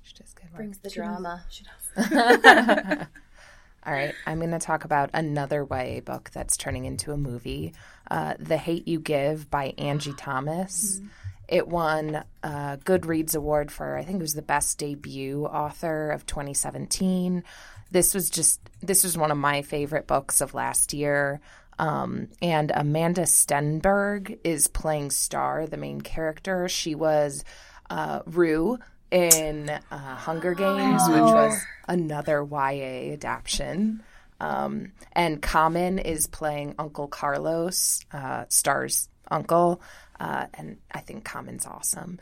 She 0.03 0.15
does 0.15 0.35
good 0.35 0.47
work. 0.47 0.57
Brings 0.57 0.79
the 0.79 0.91
drama. 0.91 1.45
She 1.49 1.63
does. 1.65 3.07
All 3.87 3.93
right, 3.93 4.15
I'm 4.27 4.41
going 4.41 4.51
to 4.51 4.59
talk 4.59 4.85
about 4.85 5.11
another 5.15 5.65
YA 5.71 6.01
book 6.01 6.31
that's 6.33 6.57
turning 6.57 6.87
into 6.87 7.13
a 7.13 7.17
movie, 7.17 7.73
uh, 8.11 8.35
"The 8.41 8.57
Hate 8.57 8.89
You 8.89 8.99
Give" 8.99 9.49
by 9.49 9.75
Angie 9.79 10.13
Thomas. 10.17 11.01
It 11.47 11.69
won 11.69 12.25
a 12.43 12.79
Goodreads 12.85 13.37
award 13.37 13.71
for 13.71 13.97
I 13.97 14.03
think 14.03 14.17
it 14.17 14.23
was 14.23 14.35
the 14.35 14.43
best 14.43 14.79
debut 14.79 15.45
author 15.45 16.11
of 16.11 16.27
2017. 16.27 17.45
This 17.93 18.13
was 18.13 18.29
just 18.29 18.59
this 18.83 19.05
was 19.05 19.17
one 19.17 19.31
of 19.31 19.37
my 19.37 19.63
favorite 19.63 20.09
books 20.09 20.41
of 20.41 20.55
last 20.55 20.95
year. 20.95 21.41
Um, 21.79 22.29
and 22.41 22.71
Amandla 22.71 23.27
Stenberg 23.27 24.39
is 24.45 24.69
playing 24.69 25.11
Star, 25.11 25.67
the 25.67 25.77
main 25.77 26.01
character. 26.01 26.69
She 26.69 26.95
was 26.95 27.45
uh, 27.91 28.21
Rue 28.27 28.79
in 29.11 29.71
uh, 29.71 30.17
Hunger 30.17 30.55
Games, 30.55 31.03
which 31.09 31.21
was 31.21 31.61
another 31.89 32.47
YA 32.49 33.13
adaptation. 33.13 34.03
Um, 34.41 34.93
and 35.13 35.41
Common 35.41 35.99
is 35.99 36.27
playing 36.27 36.75
Uncle 36.79 37.09
Carlos, 37.09 38.05
uh, 38.13 38.45
Star's 38.49 39.09
uncle, 39.31 39.81
uh, 40.19 40.47
and 40.55 40.79
I 40.93 41.01
think 41.01 41.25
Common's 41.25 41.67
awesome. 41.67 42.19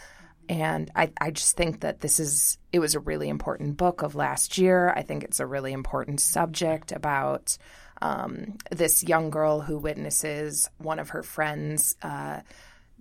And 0.48 0.90
I, 0.94 1.10
I 1.20 1.30
just 1.30 1.56
think 1.56 1.80
that 1.80 2.00
this 2.00 2.20
is, 2.20 2.58
it 2.72 2.80
was 2.80 2.94
a 2.94 3.00
really 3.00 3.28
important 3.28 3.76
book 3.76 4.02
of 4.02 4.14
last 4.14 4.58
year. 4.58 4.92
I 4.94 5.02
think 5.02 5.24
it's 5.24 5.40
a 5.40 5.46
really 5.46 5.72
important 5.72 6.20
subject 6.20 6.92
about 6.92 7.56
um, 8.02 8.58
this 8.70 9.04
young 9.04 9.30
girl 9.30 9.60
who 9.60 9.78
witnesses 9.78 10.68
one 10.78 10.98
of 10.98 11.10
her 11.10 11.22
friends 11.22 11.94
uh, 12.02 12.40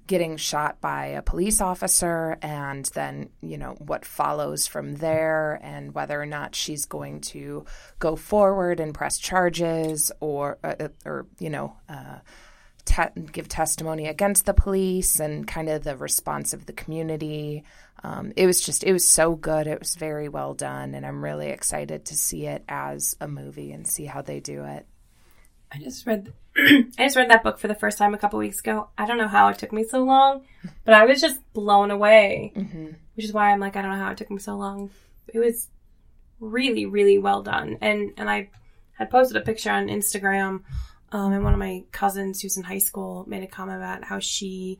getting 0.07 0.37
shot 0.37 0.79
by 0.81 1.05
a 1.07 1.21
police 1.21 1.61
officer, 1.61 2.37
and 2.41 2.85
then, 2.93 3.29
you 3.41 3.57
know, 3.57 3.73
what 3.79 4.05
follows 4.05 4.67
from 4.67 4.95
there, 4.95 5.59
and 5.63 5.95
whether 5.95 6.21
or 6.21 6.25
not 6.25 6.55
she's 6.55 6.85
going 6.85 7.21
to 7.21 7.65
go 7.99 8.15
forward 8.15 8.79
and 8.79 8.93
press 8.93 9.17
charges 9.17 10.11
or, 10.19 10.57
uh, 10.63 10.89
or 11.05 11.25
you 11.39 11.49
know, 11.49 11.77
uh, 11.87 12.19
te- 12.85 13.21
give 13.31 13.47
testimony 13.47 14.07
against 14.07 14.45
the 14.45 14.53
police 14.53 15.19
and 15.19 15.47
kind 15.47 15.69
of 15.69 15.83
the 15.83 15.95
response 15.95 16.53
of 16.53 16.65
the 16.65 16.73
community. 16.73 17.63
Um, 18.03 18.33
it 18.35 18.47
was 18.47 18.61
just, 18.61 18.83
it 18.83 18.93
was 18.93 19.07
so 19.07 19.35
good. 19.35 19.67
It 19.67 19.79
was 19.79 19.95
very 19.95 20.27
well 20.27 20.53
done. 20.55 20.95
And 20.95 21.05
I'm 21.05 21.23
really 21.23 21.49
excited 21.49 22.05
to 22.05 22.15
see 22.15 22.47
it 22.47 22.63
as 22.67 23.15
a 23.21 23.27
movie 23.27 23.71
and 23.71 23.87
see 23.87 24.05
how 24.05 24.21
they 24.23 24.39
do 24.39 24.63
it. 24.65 24.85
I 25.71 25.77
just 25.79 26.05
read, 26.05 26.33
I 26.57 26.85
just 26.99 27.15
read 27.15 27.29
that 27.29 27.43
book 27.43 27.57
for 27.57 27.67
the 27.67 27.75
first 27.75 27.97
time 27.97 28.13
a 28.13 28.17
couple 28.17 28.39
weeks 28.39 28.59
ago. 28.59 28.89
I 28.97 29.05
don't 29.05 29.17
know 29.17 29.27
how 29.27 29.47
it 29.47 29.57
took 29.57 29.71
me 29.71 29.83
so 29.83 30.03
long, 30.03 30.43
but 30.83 30.93
I 30.93 31.05
was 31.05 31.21
just 31.21 31.39
blown 31.53 31.91
away, 31.91 32.51
mm-hmm. 32.55 32.87
which 33.15 33.25
is 33.25 33.33
why 33.33 33.51
I'm 33.51 33.59
like, 33.59 33.75
I 33.75 33.81
don't 33.81 33.91
know 33.91 34.03
how 34.03 34.11
it 34.11 34.17
took 34.17 34.31
me 34.31 34.39
so 34.39 34.55
long. 34.57 34.89
It 35.27 35.39
was 35.39 35.67
really, 36.39 36.85
really 36.85 37.17
well 37.17 37.41
done. 37.41 37.77
And, 37.81 38.11
and 38.17 38.29
I 38.29 38.49
had 38.93 39.09
posted 39.09 39.37
a 39.37 39.41
picture 39.41 39.71
on 39.71 39.87
Instagram 39.87 40.63
um, 41.11 41.33
and 41.33 41.43
one 41.43 41.53
of 41.53 41.59
my 41.59 41.83
cousins 41.91 42.41
who's 42.41 42.57
in 42.57 42.63
high 42.63 42.77
school 42.77 43.25
made 43.27 43.43
a 43.43 43.47
comment 43.47 43.77
about 43.77 44.03
how 44.03 44.19
she 44.19 44.79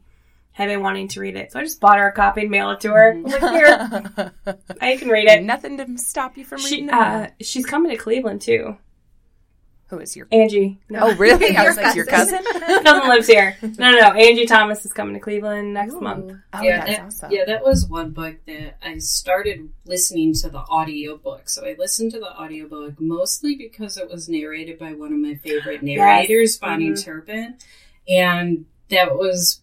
had 0.53 0.67
been 0.67 0.81
wanting 0.81 1.07
to 1.10 1.19
read 1.19 1.36
it. 1.36 1.51
So 1.51 1.60
I 1.60 1.63
just 1.63 1.79
bought 1.79 1.98
her 1.98 2.07
a 2.07 2.12
copy 2.12 2.41
and 2.41 2.51
mailed 2.51 2.74
it 2.74 2.79
to 2.81 2.89
her. 2.89 3.12
I'm 3.12 3.24
like, 3.24 3.39
here, 3.39 4.33
I 4.81 4.98
can 4.98 5.10
read 5.10 5.27
it. 5.27 5.43
Nothing 5.43 5.77
to 5.77 5.98
stop 5.98 6.38
you 6.38 6.45
from 6.45 6.60
she, 6.60 6.75
reading 6.75 6.89
uh, 6.89 7.29
She's 7.39 7.65
coming 7.65 7.91
to 7.91 7.98
Cleveland 7.98 8.41
too. 8.41 8.77
Who 9.91 10.00
is 10.00 10.15
your 10.15 10.25
Angie? 10.31 10.79
No. 10.89 11.00
Oh, 11.01 11.15
really? 11.15 11.57
I 11.57 11.65
was 11.65 11.75
like, 11.75 11.98
your 11.98 12.05
cousin? 12.05 12.41
cousin 12.45 13.10
lives 13.10 13.27
here. 13.27 13.57
No, 13.62 13.91
no, 13.91 14.00
no. 14.00 14.12
Angie 14.13 14.45
Thomas 14.45 14.86
is 14.86 14.93
coming 14.93 15.15
to 15.15 15.19
Cleveland 15.19 15.74
next 15.74 15.95
Ooh. 15.95 16.00
month. 16.00 16.31
Oh, 16.53 16.62
yeah, 16.62 16.86
that's 16.86 16.98
that, 16.98 17.05
awesome. 17.05 17.31
Yeah, 17.33 17.43
that 17.48 17.65
was 17.65 17.86
one 17.88 18.12
book 18.12 18.38
that 18.48 18.77
I 18.81 19.00
started 19.00 19.69
listening 19.83 20.33
to 20.36 20.50
the 20.50 20.60
audiobook. 20.60 21.50
So 21.50 21.65
I 21.65 21.75
listened 21.77 22.13
to 22.13 22.21
the 22.21 22.31
audiobook 22.33 23.01
mostly 23.01 23.57
because 23.57 23.98
it 23.98 24.10
was 24.10 24.29
narrated 24.29 24.79
by 24.79 24.93
one 24.93 25.12
of 25.12 25.19
my 25.19 25.36
favorite 25.36 25.83
narrators, 25.83 26.57
yes. 26.57 26.57
Bahni 26.57 26.91
mm-hmm. 26.91 27.03
Turpin. 27.03 27.57
And 28.07 28.67
that 28.88 29.17
was 29.17 29.60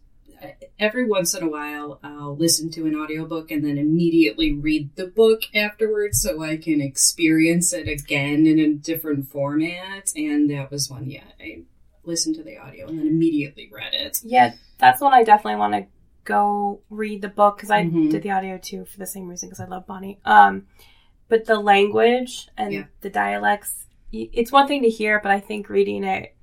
every 0.78 1.06
once 1.06 1.34
in 1.34 1.42
a 1.42 1.48
while 1.48 1.98
I'll 2.02 2.36
listen 2.36 2.70
to 2.72 2.86
an 2.86 2.94
audiobook 2.94 3.50
and 3.50 3.64
then 3.64 3.78
immediately 3.78 4.52
read 4.52 4.94
the 4.96 5.06
book 5.06 5.42
afterwards 5.54 6.20
so 6.22 6.42
I 6.42 6.56
can 6.56 6.80
experience 6.80 7.72
it 7.72 7.88
again 7.88 8.46
in 8.46 8.58
a 8.58 8.74
different 8.74 9.28
format. 9.28 10.12
And 10.16 10.50
that 10.50 10.70
was 10.70 10.90
one, 10.90 11.10
yeah, 11.10 11.24
I 11.40 11.62
listened 12.04 12.36
to 12.36 12.42
the 12.42 12.58
audio 12.58 12.88
and 12.88 12.98
then 12.98 13.06
immediately 13.06 13.68
read 13.72 13.94
it. 13.94 14.20
Yeah, 14.24 14.54
that's 14.78 15.00
one 15.00 15.12
I 15.12 15.24
definitely 15.24 15.58
want 15.58 15.74
to 15.74 15.86
go 16.24 16.82
read 16.90 17.22
the 17.22 17.28
book 17.28 17.56
because 17.56 17.70
I 17.70 17.84
mm-hmm. 17.84 18.10
did 18.10 18.22
the 18.22 18.30
audio 18.30 18.58
too 18.58 18.84
for 18.84 18.98
the 18.98 19.06
same 19.06 19.28
reason 19.28 19.48
because 19.48 19.60
I 19.60 19.66
love 19.66 19.86
Bahni. 19.86 20.18
Um, 20.24 20.66
but 21.28 21.46
the 21.46 21.58
language 21.58 22.48
and 22.56 22.72
yeah. 22.72 22.84
the 23.00 23.10
dialects, 23.10 23.86
it's 24.12 24.52
one 24.52 24.68
thing 24.68 24.82
to 24.82 24.88
hear, 24.88 25.20
but 25.22 25.30
I 25.30 25.40
think 25.40 25.68
reading 25.68 26.04
it 26.04 26.34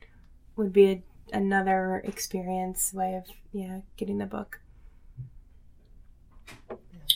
would 0.55 0.73
be 0.73 0.85
a 0.85 1.03
another 1.33 2.01
experience 2.05 2.93
way 2.93 3.15
of 3.15 3.25
yeah 3.51 3.79
getting 3.97 4.17
the 4.17 4.25
book. 4.25 4.59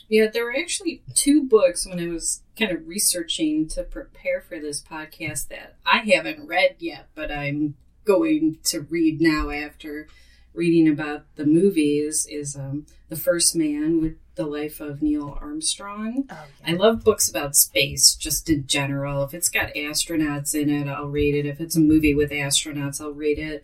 Yeah, 0.07 0.27
there 0.31 0.45
were 0.45 0.55
actually 0.57 1.03
two 1.13 1.43
books 1.43 1.85
when 1.85 1.99
I 1.99 2.07
was 2.07 2.41
kind 2.57 2.71
of 2.71 2.87
researching 2.87 3.67
to 3.69 3.83
prepare 3.83 4.41
for 4.41 4.59
this 4.59 4.81
podcast 4.81 5.49
that 5.49 5.75
I 5.85 5.99
haven't 5.99 6.47
read 6.47 6.77
yet, 6.79 7.09
but 7.13 7.31
I'm 7.31 7.75
going 8.05 8.57
to 8.65 8.81
read 8.81 9.21
now 9.21 9.51
after 9.51 10.07
reading 10.53 10.87
about 10.87 11.25
the 11.35 11.45
movies 11.45 12.25
is 12.29 12.55
um, 12.55 12.87
The 13.09 13.15
First 13.15 13.55
Man 13.55 14.01
with 14.01 14.15
the 14.33 14.47
life 14.47 14.79
of 14.79 15.01
Neil 15.01 15.37
Armstrong. 15.39 16.25
Oh, 16.29 16.45
yeah. 16.65 16.71
I 16.71 16.75
love 16.75 17.03
books 17.03 17.29
about 17.29 17.55
space 17.55 18.15
just 18.15 18.49
in 18.49 18.65
general. 18.65 19.23
If 19.23 19.35
it's 19.35 19.49
got 19.49 19.73
astronauts 19.75 20.55
in 20.55 20.69
it, 20.69 20.87
I'll 20.87 21.07
read 21.07 21.35
it. 21.35 21.45
If 21.45 21.61
it's 21.61 21.75
a 21.75 21.81
movie 21.81 22.15
with 22.15 22.31
astronauts, 22.31 22.99
I'll 22.99 23.11
read 23.11 23.37
it 23.37 23.63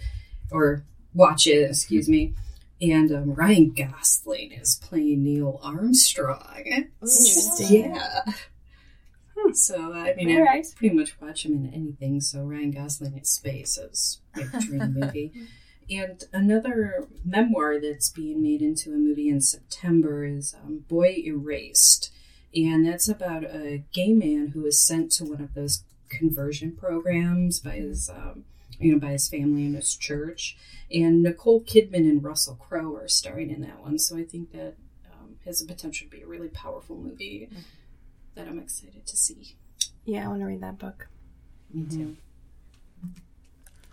or 0.51 0.83
watch 1.13 1.47
it, 1.47 1.69
excuse 1.69 2.07
me. 2.09 2.33
And 2.81 3.11
um, 3.11 3.33
Ryan 3.33 3.71
Gosling 3.71 4.51
is 4.51 4.75
playing 4.75 5.23
Neil 5.23 5.59
Armstrong. 5.63 6.85
Interesting. 7.01 7.95
Yeah. 7.95 8.21
Hmm. 9.37 9.53
So 9.53 9.93
I 9.93 10.13
mean, 10.15 10.35
All 10.35 10.43
I 10.43 10.45
right. 10.45 10.65
pretty 10.75 10.95
much 10.95 11.19
watch 11.21 11.45
him 11.45 11.53
in 11.53 11.73
anything. 11.73 12.21
So 12.21 12.43
Ryan 12.43 12.71
Gosling 12.71 13.17
in 13.17 13.23
space 13.23 13.77
is 13.77 14.19
my 14.35 14.43
dream 14.59 14.93
movie. 14.99 15.31
And 15.89 16.23
another 16.33 17.07
memoir 17.23 17.79
that's 17.79 18.09
being 18.09 18.41
made 18.41 18.61
into 18.61 18.91
a 18.93 18.97
movie 18.97 19.29
in 19.29 19.39
September 19.39 20.25
is 20.25 20.55
um, 20.63 20.79
Boy 20.87 21.21
Erased. 21.25 22.11
And 22.55 22.85
that's 22.85 23.07
about 23.07 23.43
a 23.43 23.83
gay 23.93 24.13
man 24.13 24.47
who 24.53 24.65
is 24.65 24.79
sent 24.79 25.11
to 25.13 25.25
one 25.25 25.41
of 25.41 25.53
those 25.53 25.83
conversion 26.09 26.75
programs 26.75 27.59
by 27.59 27.71
his 27.71 28.09
um, 28.09 28.45
you 28.79 28.93
know, 28.93 28.99
by 28.99 29.11
his 29.11 29.27
family 29.27 29.65
and 29.65 29.75
his 29.75 29.95
church. 29.95 30.57
And 30.91 31.23
Nicole 31.23 31.61
Kidman 31.61 32.09
and 32.09 32.23
Russell 32.23 32.55
Crowe 32.55 32.95
are 32.95 33.07
starring 33.07 33.49
in 33.49 33.61
that 33.61 33.81
one. 33.81 33.97
So 33.97 34.17
I 34.17 34.23
think 34.23 34.51
that 34.51 34.75
um, 35.11 35.35
has 35.45 35.59
the 35.59 35.67
potential 35.67 36.07
to 36.07 36.11
be 36.15 36.23
a 36.23 36.27
really 36.27 36.49
powerful 36.49 36.97
movie 36.97 37.49
mm-hmm. 37.51 37.61
that 38.35 38.47
I'm 38.47 38.59
excited 38.59 39.05
to 39.05 39.17
see. 39.17 39.55
Yeah, 40.05 40.25
I 40.25 40.27
want 40.27 40.41
to 40.41 40.45
read 40.45 40.61
that 40.61 40.77
book. 40.77 41.07
Me 41.73 41.83
mm-hmm. 41.83 41.97
too. 41.97 42.17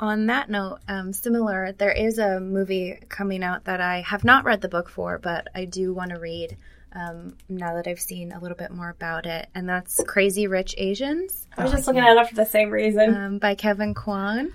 On 0.01 0.27
that 0.27 0.51
note, 0.51 0.81
um, 0.89 1.13
similar, 1.13 1.73
there 1.73 1.93
is 1.93 2.19
a 2.19 2.41
movie 2.41 2.99
coming 3.09 3.45
out 3.45 3.65
that 3.65 3.81
I 3.81 4.01
have 4.01 4.25
not 4.25 4.45
read 4.45 4.61
the 4.61 4.69
book 4.69 4.89
for, 4.89 5.19
but 5.19 5.47
I 5.55 5.65
do 5.65 5.95
want 5.95 6.11
to 6.11 6.19
read 6.19 6.57
um, 6.95 7.37
now 7.49 7.75
that 7.75 7.87
I've 7.87 8.01
seen 8.01 8.33
a 8.33 8.41
little 8.41 8.57
bit 8.57 8.71
more 8.71 8.91
about 8.91 9.27
it, 9.27 9.49
and 9.55 9.69
that's 9.69 10.03
Crazy 10.07 10.47
Rich 10.47 10.75
Asians. 10.77 11.47
I 11.57 11.63
was 11.63 11.73
just 11.73 11.87
looking 11.87 12.03
at 12.03 12.17
it 12.17 12.29
for 12.29 12.35
the 12.35 12.45
same 12.45 12.71
reason. 12.71 13.15
Um, 13.15 13.39
by 13.39 13.55
Kevin 13.55 13.95
Kwan. 13.95 14.53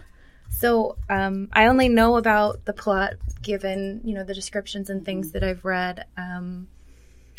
So 0.59 0.97
um, 1.07 1.49
I 1.53 1.67
only 1.67 1.87
know 1.87 2.17
about 2.17 2.65
the 2.65 2.73
plot 2.73 3.13
given, 3.43 4.01
you 4.03 4.15
know, 4.15 4.23
the 4.23 4.33
descriptions 4.33 4.89
and 4.89 5.05
things 5.05 5.33
that 5.33 5.43
I've 5.43 5.63
read. 5.63 6.05
Um, 6.17 6.67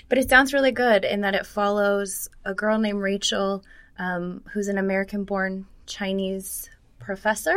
but 0.08 0.18
it 0.18 0.30
sounds 0.30 0.54
really 0.54 0.70
good 0.70 1.04
in 1.04 1.22
that 1.22 1.34
it 1.34 1.44
follows 1.44 2.28
a 2.44 2.54
girl 2.54 2.78
named 2.78 3.00
Rachel, 3.00 3.64
um, 3.98 4.42
who's 4.52 4.68
an 4.68 4.78
American-born 4.78 5.66
Chinese 5.84 6.70
professor, 7.00 7.56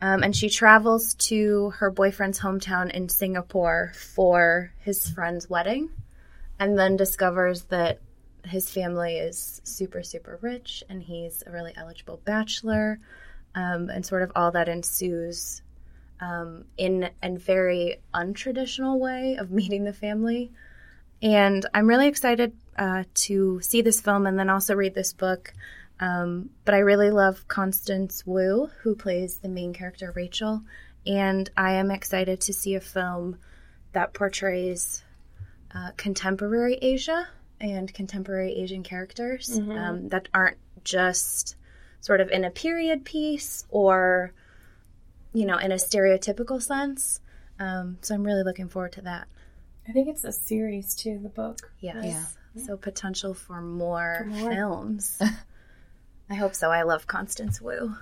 um, 0.00 0.22
and 0.22 0.34
she 0.34 0.48
travels 0.48 1.14
to 1.14 1.70
her 1.70 1.90
boyfriend's 1.90 2.40
hometown 2.40 2.90
in 2.90 3.10
Singapore 3.10 3.92
for 3.94 4.72
his 4.78 5.10
friend's 5.10 5.50
wedding, 5.50 5.90
and 6.58 6.78
then 6.78 6.96
discovers 6.96 7.64
that 7.64 8.00
his 8.44 8.70
family 8.70 9.16
is 9.16 9.60
super, 9.64 10.02
super 10.02 10.38
rich, 10.40 10.82
and 10.88 11.02
he's 11.02 11.42
a 11.46 11.50
really 11.50 11.74
eligible 11.76 12.20
bachelor 12.24 12.98
um, 13.58 13.90
and 13.90 14.06
sort 14.06 14.22
of 14.22 14.30
all 14.36 14.52
that 14.52 14.68
ensues 14.68 15.62
um, 16.20 16.64
in 16.76 17.10
a 17.22 17.30
very 17.36 17.96
untraditional 18.14 18.98
way 18.98 19.36
of 19.36 19.50
meeting 19.60 19.84
the 19.84 19.92
family. 19.92 20.52
And 21.20 21.66
I'm 21.74 21.88
really 21.88 22.06
excited 22.06 22.52
uh, 22.76 23.02
to 23.14 23.60
see 23.60 23.82
this 23.82 24.00
film 24.00 24.26
and 24.26 24.38
then 24.38 24.48
also 24.48 24.74
read 24.74 24.94
this 24.94 25.12
book. 25.12 25.52
Um, 25.98 26.50
but 26.64 26.74
I 26.74 26.78
really 26.78 27.10
love 27.10 27.48
Constance 27.48 28.24
Wu, 28.24 28.70
who 28.82 28.94
plays 28.94 29.38
the 29.38 29.48
main 29.48 29.72
character, 29.72 30.12
Rachel. 30.14 30.62
And 31.04 31.50
I 31.56 31.72
am 31.72 31.90
excited 31.90 32.40
to 32.42 32.52
see 32.52 32.76
a 32.76 32.80
film 32.80 33.38
that 33.92 34.14
portrays 34.14 35.02
uh, 35.74 35.90
contemporary 35.96 36.78
Asia 36.80 37.26
and 37.60 37.92
contemporary 37.92 38.52
Asian 38.52 38.84
characters 38.84 39.58
mm-hmm. 39.58 39.72
um, 39.72 40.08
that 40.10 40.28
aren't 40.32 40.58
just 40.84 41.56
sort 42.00 42.20
of 42.20 42.30
in 42.30 42.44
a 42.44 42.50
period 42.50 43.04
piece 43.04 43.64
or, 43.70 44.32
you 45.32 45.46
know, 45.46 45.56
in 45.56 45.72
a 45.72 45.76
stereotypical 45.76 46.62
sense. 46.62 47.20
Um, 47.58 47.98
so 48.02 48.14
I'm 48.14 48.22
really 48.22 48.44
looking 48.44 48.68
forward 48.68 48.92
to 48.92 49.02
that. 49.02 49.28
I 49.88 49.92
think 49.92 50.08
it's 50.08 50.24
a 50.24 50.32
series 50.32 50.94
too, 50.94 51.18
the 51.22 51.28
book. 51.28 51.72
Yes. 51.80 52.04
Yeah. 52.04 52.64
So 52.66 52.76
potential 52.76 53.34
for 53.34 53.60
more, 53.60 54.18
for 54.20 54.26
more. 54.26 54.50
films. 54.50 55.20
I 56.30 56.34
hope 56.34 56.54
so. 56.54 56.70
I 56.70 56.82
love 56.82 57.06
Constance 57.06 57.60
Wu. 57.60 57.94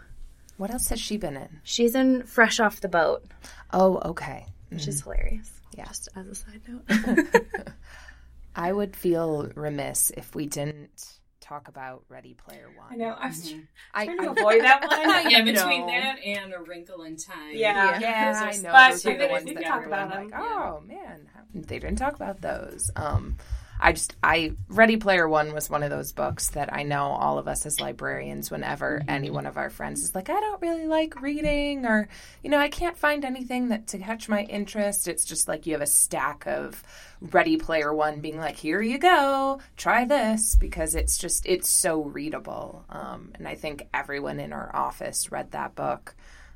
What 0.56 0.70
else 0.70 0.88
has 0.88 1.00
she 1.00 1.16
been 1.16 1.36
in? 1.36 1.60
She's 1.62 1.94
in 1.94 2.22
Fresh 2.24 2.60
Off 2.60 2.80
the 2.80 2.88
Boat. 2.88 3.24
Oh, 3.72 3.98
okay. 4.04 4.46
Which 4.70 4.82
mm-hmm. 4.82 4.90
is 4.90 5.02
hilarious. 5.02 5.52
Yeah. 5.76 5.84
Just 5.84 6.08
as 6.16 6.26
a 6.26 6.34
side 6.34 6.60
note. 6.68 7.66
I 8.56 8.72
would 8.72 8.96
feel 8.96 9.50
remiss 9.54 10.10
if 10.16 10.34
we 10.34 10.46
didn't 10.46 11.20
talk 11.46 11.68
about 11.68 12.04
Ready 12.08 12.34
Player 12.34 12.68
One. 12.76 12.92
I 12.92 12.96
know. 12.96 13.16
I 13.18 13.26
was 13.28 13.52
Mhm. 13.52 13.66
I, 13.94 14.04
trying 14.06 14.18
to 14.18 14.28
I- 14.28 14.32
avoid 14.32 14.62
that 14.62 14.80
one. 14.88 15.30
yeah, 15.30 15.38
I 15.38 15.42
between 15.42 15.80
know. 15.86 15.92
that 15.92 16.18
and 16.24 16.52
A 16.54 16.60
Wrinkle 16.60 17.02
in 17.04 17.16
Time. 17.16 17.52
Yeah. 17.52 17.98
Yeah, 18.00 18.32
Those 18.32 18.42
are 18.42 18.48
I 18.48 18.56
know. 18.62 18.72
But 18.72 18.90
those 18.92 19.06
I 19.06 19.10
are 19.12 19.18
the 19.18 19.28
ones 19.28 19.44
that 19.46 19.64
talk 19.64 19.76
everyone 19.82 19.98
about 20.00 20.16
like, 20.16 20.30
them. 20.30 20.40
oh 20.42 20.82
man, 20.86 21.28
they 21.54 21.78
didn't 21.78 21.96
talk 21.98 22.14
about 22.14 22.40
those. 22.40 22.90
Um, 22.96 23.36
I 23.78 23.92
just, 23.92 24.16
I 24.22 24.52
Ready 24.68 24.96
Player 24.96 25.28
One 25.28 25.52
was 25.52 25.68
one 25.68 25.82
of 25.82 25.90
those 25.90 26.12
books 26.12 26.48
that 26.50 26.72
I 26.72 26.82
know 26.82 27.02
all 27.02 27.38
of 27.38 27.46
us 27.46 27.66
as 27.66 27.80
librarians, 27.80 28.50
whenever 28.50 29.02
any 29.06 29.30
one 29.30 29.46
of 29.46 29.56
our 29.56 29.70
friends 29.70 30.02
is 30.02 30.14
like, 30.14 30.30
I 30.30 30.40
don't 30.40 30.62
really 30.62 30.86
like 30.86 31.20
reading, 31.20 31.84
or 31.84 32.08
you 32.42 32.50
know, 32.50 32.58
I 32.58 32.68
can't 32.68 32.96
find 32.96 33.24
anything 33.24 33.68
that 33.68 33.88
to 33.88 33.98
catch 33.98 34.28
my 34.28 34.42
interest. 34.44 35.08
It's 35.08 35.24
just 35.24 35.46
like 35.46 35.66
you 35.66 35.74
have 35.74 35.82
a 35.82 35.86
stack 35.86 36.46
of 36.46 36.82
Ready 37.20 37.56
Player 37.56 37.92
One 37.92 38.20
being 38.20 38.38
like, 38.38 38.56
here 38.56 38.80
you 38.80 38.98
go, 38.98 39.60
try 39.76 40.04
this, 40.04 40.54
because 40.54 40.94
it's 40.94 41.18
just, 41.18 41.46
it's 41.46 41.68
so 41.68 42.02
readable. 42.02 42.84
Um, 42.90 43.32
and 43.34 43.46
I 43.46 43.54
think 43.54 43.88
everyone 43.92 44.40
in 44.40 44.52
our 44.52 44.74
office 44.74 45.30
read 45.30 45.52
that 45.52 45.74
book. 45.74 46.14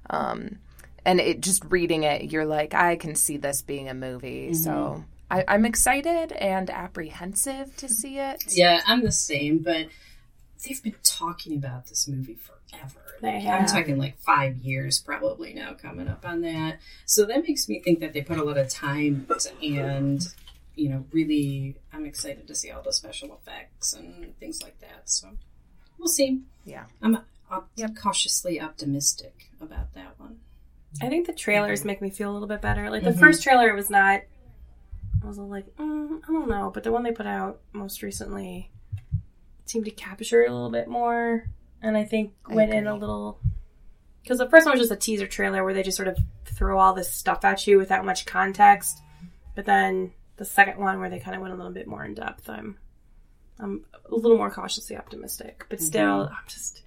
Um, 0.09 0.59
and 1.05 1.21
it 1.21 1.41
just 1.41 1.65
reading 1.69 2.03
it, 2.03 2.33
you're 2.33 2.45
like, 2.45 2.75
I 2.75 2.97
can 2.97 3.15
see 3.15 3.37
this 3.37 3.63
being 3.63 3.89
a 3.89 3.95
movie. 3.95 4.53
So 4.55 5.05
I, 5.31 5.45
I'm 5.49 5.65
excited 5.65 6.33
and 6.33 6.69
apprehensive 6.71 7.77
to 7.77 7.89
see 7.89 8.19
it. 8.19 8.45
Yeah, 8.49 8.81
I'm 8.87 9.03
the 9.05 9.13
same, 9.13 9.59
but 9.59 9.87
they've 10.67 10.83
been 10.83 10.95
talking 11.03 11.55
about 11.57 11.87
this 11.87 12.09
movie 12.09 12.35
forever. 12.37 13.01
They 13.23 13.35
Like, 13.35 13.43
have. 13.43 13.61
I'm 13.61 13.67
talking 13.67 13.99
like 13.99 14.19
five 14.19 14.57
years 14.59 14.99
probably 14.99 15.53
now 15.55 15.75
coming 15.75 16.09
up 16.09 16.27
on 16.27 16.41
that. 16.43 16.79
So 17.07 17.25
that 17.27 17.43
makes 17.47 17.69
me 17.69 17.81
think 17.81 18.01
that 18.01 18.13
they 18.13 18.23
put 18.23 18.39
a 18.39 18.45
lot 18.45 18.59
of 18.59 18.69
time 18.69 19.27
and, 19.63 20.27
you 20.75 20.89
know, 20.89 21.05
really, 21.13 21.77
I'm 21.93 22.07
excited 22.07 22.47
to 22.49 22.55
see 22.55 22.71
all 22.71 22.83
the 22.83 22.93
special 22.93 23.39
effects 23.41 23.93
and 23.93 24.37
things 24.41 24.63
like 24.63 24.81
that. 24.81 25.03
So 25.11 25.29
we'll 25.99 26.09
see. 26.09 26.41
Yeah. 26.65 26.85
I'm 27.03 27.19
op- 27.51 27.71
Yep. 27.77 27.97
cautiously 27.97 28.61
optimistic 28.61 29.51
about 29.61 29.95
that 29.95 30.19
one. 30.19 30.39
I 31.03 31.09
think 31.09 31.27
the 31.27 31.33
trailers 31.33 31.85
make 31.85 32.01
me 32.03 32.11
feel 32.11 32.31
a 32.31 32.35
little 32.35 32.49
bit 32.49 32.61
better. 32.61 32.91
Like 32.91 33.05
the 33.05 33.11
Mhm. 33.11 33.19
first 33.21 33.43
trailer 33.43 33.75
was 33.75 33.91
not. 33.91 34.23
I 35.23 35.27
was 35.27 35.39
like, 35.39 35.67
mm, 35.77 36.21
I 36.27 36.33
don't 36.33 36.49
know, 36.49 36.71
but 36.73 36.83
the 36.83 36.93
one 36.93 37.03
they 37.03 37.13
put 37.13 37.27
out 37.27 37.61
most 37.73 38.03
recently 38.03 38.71
seemed 39.67 39.85
to 39.85 39.91
capture 39.91 40.43
it 40.43 40.51
a 40.51 40.53
little 40.53 40.71
bit 40.71 40.89
more, 40.89 41.45
and 41.83 41.97
I 41.97 42.05
think 42.05 42.33
I 42.47 42.55
went 42.55 42.73
in 42.73 42.87
a 42.87 42.97
little. 42.97 43.41
Because 44.23 44.39
the 44.39 44.49
first 44.49 44.67
one 44.67 44.73
was 44.73 44.89
just 44.89 44.93
a 44.93 44.97
teaser 44.97 45.27
trailer 45.27 45.65
where 45.65 45.75
they 45.75 45.83
just 45.83 45.97
sort 45.97 46.09
of 46.09 46.19
throw 46.45 46.79
all 46.79 46.95
this 46.95 47.13
stuff 47.13 47.45
at 47.45 47.67
you 47.67 47.79
without 47.79 48.05
much 48.05 48.27
context, 48.27 49.03
but 49.55 49.65
then 49.65 50.13
the 50.37 50.45
second 50.45 50.79
one 50.79 50.99
where 51.01 51.11
they 51.11 51.19
kind 51.19 51.37
of 51.37 51.43
went 51.43 51.55
a 51.55 51.57
little 51.57 51.73
bit 51.73 51.87
more 51.87 52.05
in 52.05 52.15
depth. 52.15 52.49
I'm, 52.49 52.79
I'm 53.59 53.85
a 54.11 54.15
little 54.15 54.37
more 54.37 54.51
cautiously 54.51 54.97
optimistic, 54.97 55.67
but 55.69 55.81
still, 55.81 56.29
I'm 56.29 56.49
just. 56.49 56.83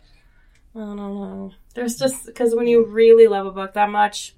I 0.76 0.80
don't 0.80 0.98
know. 0.98 1.52
There's 1.76 1.98
just 1.98 2.26
because 2.26 2.56
when 2.56 2.65
you 2.65 2.84
really 2.86 3.28
love 3.28 3.46
a 3.46 3.52
book 3.52 3.76
that 3.76 3.91
much, 3.91 4.36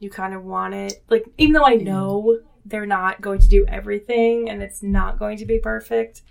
you 0.00 0.10
kind 0.10 0.34
of 0.34 0.44
want 0.44 0.74
it. 0.74 1.02
Like 1.08 1.24
even 1.38 1.54
though 1.54 1.64
I 1.64 1.76
know 1.76 2.40
they're 2.64 2.86
not 2.86 3.20
going 3.20 3.40
to 3.40 3.48
do 3.48 3.64
everything 3.66 4.48
and 4.48 4.62
it's 4.62 4.82
not 4.82 5.18
going 5.18 5.36
to 5.38 5.46
be 5.46 5.58
perfect, 5.58 6.22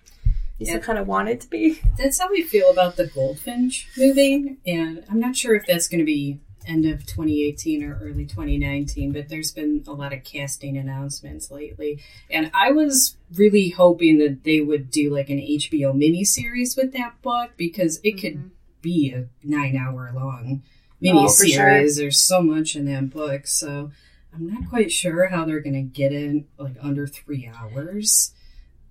you 0.58 0.66
Yeah. 0.66 0.74
still 0.74 0.82
kind 0.82 1.00
of 1.00 1.08
want 1.08 1.30
it 1.30 1.42
to 1.42 1.50
be. 1.50 1.80
That's 1.98 2.20
how 2.20 2.30
we 2.30 2.44
feel 2.44 2.70
about 2.72 2.96
the 2.96 3.08
Goldfinch 3.08 3.90
movie, 3.98 4.58
and 4.66 5.04
I'm 5.10 5.20
not 5.20 5.36
sure 5.36 5.56
if 5.56 5.66
that's 5.66 5.88
going 5.88 6.00
to 6.00 6.06
be 6.06 6.40
end 6.68 6.86
of 6.86 7.04
2018 7.08 7.84
or 7.84 7.98
early 8.04 8.24
2019, 8.24 9.12
but 9.12 9.30
there's 9.30 9.52
been 9.52 9.84
a 9.88 9.94
lot 9.94 10.14
of 10.14 10.24
casting 10.24 10.78
announcements 10.78 11.50
lately, 11.50 12.00
and 12.30 12.52
I 12.54 12.72
was 12.72 13.18
really 13.34 13.70
hoping 13.70 14.20
that 14.20 14.44
they 14.44 14.62
would 14.62 14.92
do 14.92 15.10
like 15.12 15.30
an 15.32 15.40
HBO 15.40 15.92
miniseries 15.94 16.78
with 16.78 16.94
that 16.94 17.20
book 17.24 17.52
because 17.58 18.00
it 18.04 18.14
could 18.22 18.36
mm-hmm. 18.36 18.48
be 18.82 19.12
a 19.12 19.26
nine-hour 19.44 20.12
long 20.14 20.62
Oh, 21.04 21.28
for 21.30 21.48
sure. 21.48 21.66
miniseries. 21.66 21.98
There's 21.98 22.20
so 22.20 22.44
much 22.44 22.76
in 22.76 22.86
that 22.86 23.10
book, 23.10 23.48
so 23.48 23.90
I'm 24.34 24.48
not 24.48 24.70
quite 24.70 24.92
sure 24.92 25.28
how 25.28 25.46
they're 25.46 25.60
going 25.60 25.74
to 25.74 25.82
get 25.82 26.14
in 26.14 26.46
like 26.58 26.76
under 26.82 27.08
three 27.08 27.50
hours. 27.54 28.34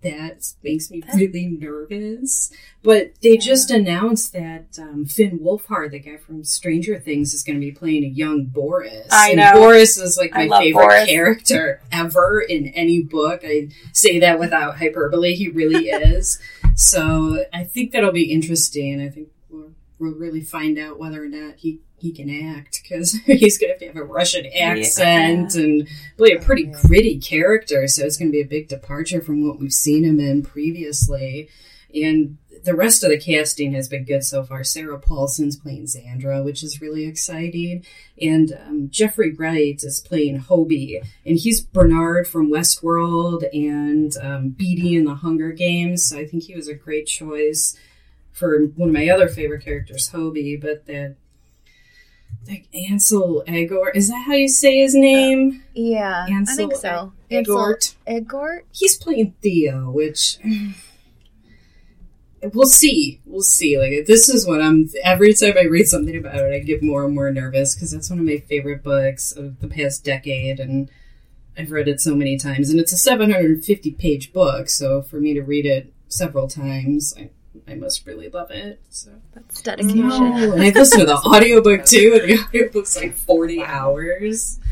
That 0.03 0.55
makes 0.63 0.91
me 0.91 1.03
really 1.15 1.47
nervous. 1.47 2.51
But 2.83 3.13
they 3.23 3.37
just 3.37 3.71
announced 3.71 4.33
that 4.33 4.79
um, 4.79 5.05
Finn 5.05 5.41
Wolfhard, 5.41 5.91
the 5.91 5.99
guy 5.99 6.17
from 6.17 6.43
Stranger 6.43 6.99
Things, 6.99 7.35
is 7.35 7.43
going 7.43 7.61
to 7.61 7.61
be 7.61 7.71
playing 7.71 8.05
a 8.05 8.09
young 8.09 8.47
Boris. 8.47 9.09
I 9.13 9.31
and 9.33 9.41
know. 9.41 9.53
Boris 9.53 9.99
is 9.99 10.17
like 10.17 10.33
my 10.33 10.49
favorite 10.49 10.73
Boris. 10.85 11.07
character 11.07 11.83
ever 11.93 12.41
in 12.41 12.69
any 12.69 13.03
book. 13.03 13.43
I 13.45 13.69
say 13.93 14.19
that 14.21 14.39
without 14.39 14.79
hyperbole. 14.79 15.35
He 15.35 15.49
really 15.49 15.89
is. 15.91 16.41
So 16.77 17.45
I 17.53 17.65
think 17.65 17.93
that'll 17.93 18.11
be 18.13 18.33
interesting. 18.33 19.03
I 19.03 19.11
think 19.11 19.29
we'll, 19.51 19.73
we'll 19.99 20.15
really 20.15 20.41
find 20.41 20.79
out 20.79 20.99
whether 20.99 21.23
or 21.23 21.29
not 21.29 21.57
he. 21.57 21.81
He 22.01 22.13
can 22.13 22.31
act 22.57 22.81
because 22.83 23.13
he's 23.27 23.59
gonna 23.59 23.73
have 23.73 23.81
to 23.81 23.87
have 23.87 23.97
a 23.97 24.05
Russian 24.05 24.47
accent 24.47 25.55
and 25.55 25.87
play 26.17 26.33
a 26.33 26.41
pretty 26.41 26.65
gritty 26.65 27.19
character. 27.19 27.87
So 27.87 28.05
it's 28.05 28.17
gonna 28.17 28.31
be 28.31 28.41
a 28.41 28.47
big 28.47 28.69
departure 28.69 29.21
from 29.21 29.47
what 29.47 29.59
we've 29.59 29.73
seen 29.73 30.05
him 30.05 30.19
in 30.19 30.43
previously. 30.43 31.49
And 31.95 32.39
the 32.65 32.75
rest 32.75 33.03
of 33.03 33.11
the 33.11 33.19
casting 33.19 33.73
has 33.73 33.89
been 33.89 34.05
good 34.05 34.25
so 34.25 34.43
far. 34.43 34.65
Sarah 34.65 34.99
Paulson's 34.99 35.57
playing 35.57 35.85
Xandra, 35.87 36.45
which 36.45 36.63
is 36.63 36.81
really 36.81 37.07
exciting. 37.07 37.85
And 38.21 38.53
um, 38.67 38.89
Jeffrey 38.91 39.33
Wright 39.33 39.81
is 39.83 40.01
playing 40.01 40.41
Hobie. 40.41 41.03
And 41.25 41.39
he's 41.39 41.61
Bernard 41.61 42.29
from 42.29 42.51
Westworld 42.51 43.45
and 43.53 44.17
um, 44.21 44.51
Beatty 44.51 44.97
in 44.97 45.05
the 45.05 45.15
Hunger 45.15 45.53
Games. 45.53 46.09
So 46.09 46.19
I 46.19 46.27
think 46.27 46.45
he 46.45 46.55
was 46.55 46.69
a 46.69 46.75
great 46.75 47.07
choice 47.07 47.77
for 48.33 48.67
one 48.77 48.91
of 48.91 48.95
my 48.95 49.09
other 49.09 49.29
favorite 49.29 49.65
characters, 49.65 50.11
Hobie. 50.11 50.61
But 50.61 50.87
that, 50.87 51.17
like 52.49 52.69
Ansel 52.75 53.45
Egor, 53.47 53.91
is 53.91 54.09
that 54.09 54.25
how 54.27 54.35
you 54.35 54.49
say 54.49 54.79
his 54.79 54.95
name? 54.95 55.63
Yeah, 55.75 56.27
Ansel 56.29 56.53
I 56.53 56.57
think 56.57 56.77
so. 56.77 57.13
Egort. 57.31 57.95
Egort. 58.07 58.63
he's 58.73 58.97
playing 58.97 59.35
Theo, 59.41 59.91
which 59.91 60.39
we'll 62.53 62.67
see. 62.67 63.21
We'll 63.25 63.43
see. 63.43 63.79
Like 63.79 64.07
this 64.07 64.29
is 64.29 64.47
what 64.47 64.63
I'm. 64.63 64.89
Every 65.05 65.35
time 65.35 65.55
I 65.59 65.65
read 65.65 65.87
something 65.87 66.17
about 66.17 66.37
it, 66.37 66.55
I 66.55 66.59
get 66.61 66.83
more 66.83 67.05
and 67.05 67.15
more 67.15 67.31
nervous 67.31 67.75
because 67.75 67.93
that's 67.93 68.11
one 68.11 68.19
of 68.19 68.25
my 68.25 68.39
favorite 68.39 68.83
books 68.83 69.33
of 69.33 69.61
the 69.61 69.69
past 69.69 70.05
decade, 70.05 70.61
and 70.61 70.91
I've 71.57 71.71
read 71.71 71.89
it 71.89 72.01
so 72.01 72.15
many 72.15 72.37
times. 72.37 72.71
And 72.71 72.81
it's 72.81 72.93
a 72.93 72.99
750 72.99 73.93
page 73.93 74.33
book, 74.33 74.69
so 74.69 75.03
for 75.03 75.21
me 75.21 75.35
to 75.35 75.43
read 75.43 75.67
it 75.67 75.93
several 76.09 76.49
times, 76.49 77.15
I, 77.17 77.31
I 77.67 77.75
must 77.75 78.07
really 78.07 78.29
love 78.29 78.51
it. 78.51 78.81
So. 78.91 79.11
That's 79.35 79.63
dedication. 79.63 80.09
No. 80.09 80.57
I've 80.57 80.75
listened 80.75 81.01
to 81.01 81.07
the 81.07 81.17
audiobook 81.27 81.85
too, 81.85 82.19
and 82.21 82.31
the 82.31 82.39
audiobook's 82.45 82.97
like 82.97 83.17
40 83.17 83.63
hours. 83.63 84.59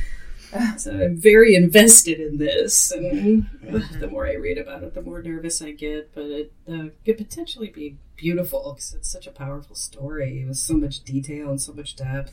So 0.79 0.93
I'm 0.93 1.19
very 1.19 1.55
invested 1.55 2.19
in 2.21 2.39
this, 2.39 2.91
and 2.91 3.51
ugh, 3.71 3.83
the 4.01 4.07
more 4.07 4.27
I 4.27 4.33
read 4.33 4.57
about 4.57 4.83
it, 4.83 4.95
the 4.95 5.03
more 5.03 5.21
nervous 5.21 5.61
I 5.61 5.73
get. 5.73 6.15
But 6.15 6.25
it 6.25 6.53
uh, 6.67 6.85
could 7.05 7.19
potentially 7.19 7.69
be 7.69 7.99
beautiful 8.17 8.73
because 8.73 8.95
it's 8.95 9.11
such 9.13 9.27
a 9.27 9.31
powerful 9.31 9.77
story 9.77 10.43
with 10.49 10.57
so 10.57 10.73
much 10.73 11.05
detail 11.05 11.51
and 11.51 11.61
so 11.61 11.75
much 11.75 11.97
depth. 11.97 12.33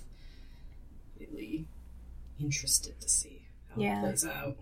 Really 1.19 1.65
interested 2.39 2.99
to 3.01 3.09
see 3.09 3.41
how 3.75 3.81
Yeah. 3.81 3.99
it 3.99 4.01
plays 4.03 4.25
out. 4.25 4.55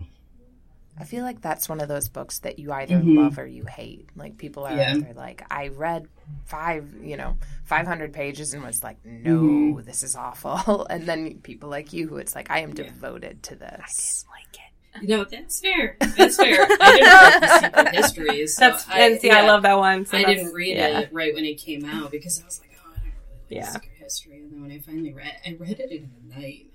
I 0.98 1.04
feel 1.04 1.24
like 1.24 1.40
that's 1.40 1.68
one 1.68 1.80
of 1.80 1.88
those 1.88 2.08
books 2.08 2.38
that 2.40 2.58
you 2.60 2.72
either 2.72 2.96
Mhm. 2.98 3.16
love 3.16 3.38
or 3.38 3.46
you 3.46 3.64
hate. 3.64 4.08
Like 4.14 4.38
people 4.38 4.64
are 4.64 4.76
Yeah. 4.76 4.94
either 4.94 5.12
like, 5.14 5.42
I 5.50 5.68
read 5.68 6.06
five, 6.46 6.88
you 7.02 7.16
know, 7.16 7.36
five 7.64 7.86
hundred 7.86 8.12
pages 8.12 8.54
and 8.54 8.62
was 8.62 8.82
like, 8.84 9.04
no, 9.04 9.40
Mhm. 9.42 9.84
this 9.84 10.02
is 10.04 10.14
awful. 10.14 10.86
And 10.90 11.04
then 11.06 11.40
people 11.40 11.68
like 11.68 11.92
you, 11.92 12.06
who 12.06 12.18
it's 12.18 12.34
like, 12.36 12.50
I 12.50 12.60
am 12.60 12.70
Yeah. 12.70 12.84
devoted 12.84 13.42
to 13.44 13.56
this. 13.56 13.70
I 13.72 13.86
didn't 13.88 14.30
like 14.30 14.54
it. 14.54 14.60
You 15.02 15.08
know, 15.16 15.24
that's 15.24 15.58
fair. 15.60 15.96
That's 16.16 16.36
fair. 16.36 16.66
I 16.80 16.96
didn't 16.96 17.10
read 17.10 17.42
the 17.42 17.58
Secret 17.64 17.94
Histories. 17.96 18.54
So 18.56 18.60
That's 18.70 18.86
and 18.88 19.20
see, 19.20 19.30
I 19.30 19.44
love 19.44 19.62
that 19.62 19.76
one. 19.76 20.06
So 20.06 20.16
I 20.16 20.22
didn't 20.22 20.52
read 20.52 20.76
yeah. 20.76 21.00
it 21.00 21.12
right 21.12 21.34
when 21.34 21.44
it 21.44 21.54
came 21.54 21.84
out 21.84 22.12
because 22.12 22.40
I 22.40 22.44
was 22.44 22.60
like, 22.60 22.70
oh, 22.78 22.90
I 22.92 22.98
don't 22.98 23.04
really 23.06 23.60
like 23.60 23.66
Yeah. 23.66 23.72
Secret 23.72 23.90
History. 23.98 24.36
And 24.38 24.52
then 24.52 24.62
when 24.62 24.70
I 24.70 24.78
finally 24.78 25.12
read, 25.12 25.32
I 25.44 25.56
read 25.58 25.80
it 25.80 25.90
in 25.90 26.10
the 26.28 26.36
night. 26.40 26.66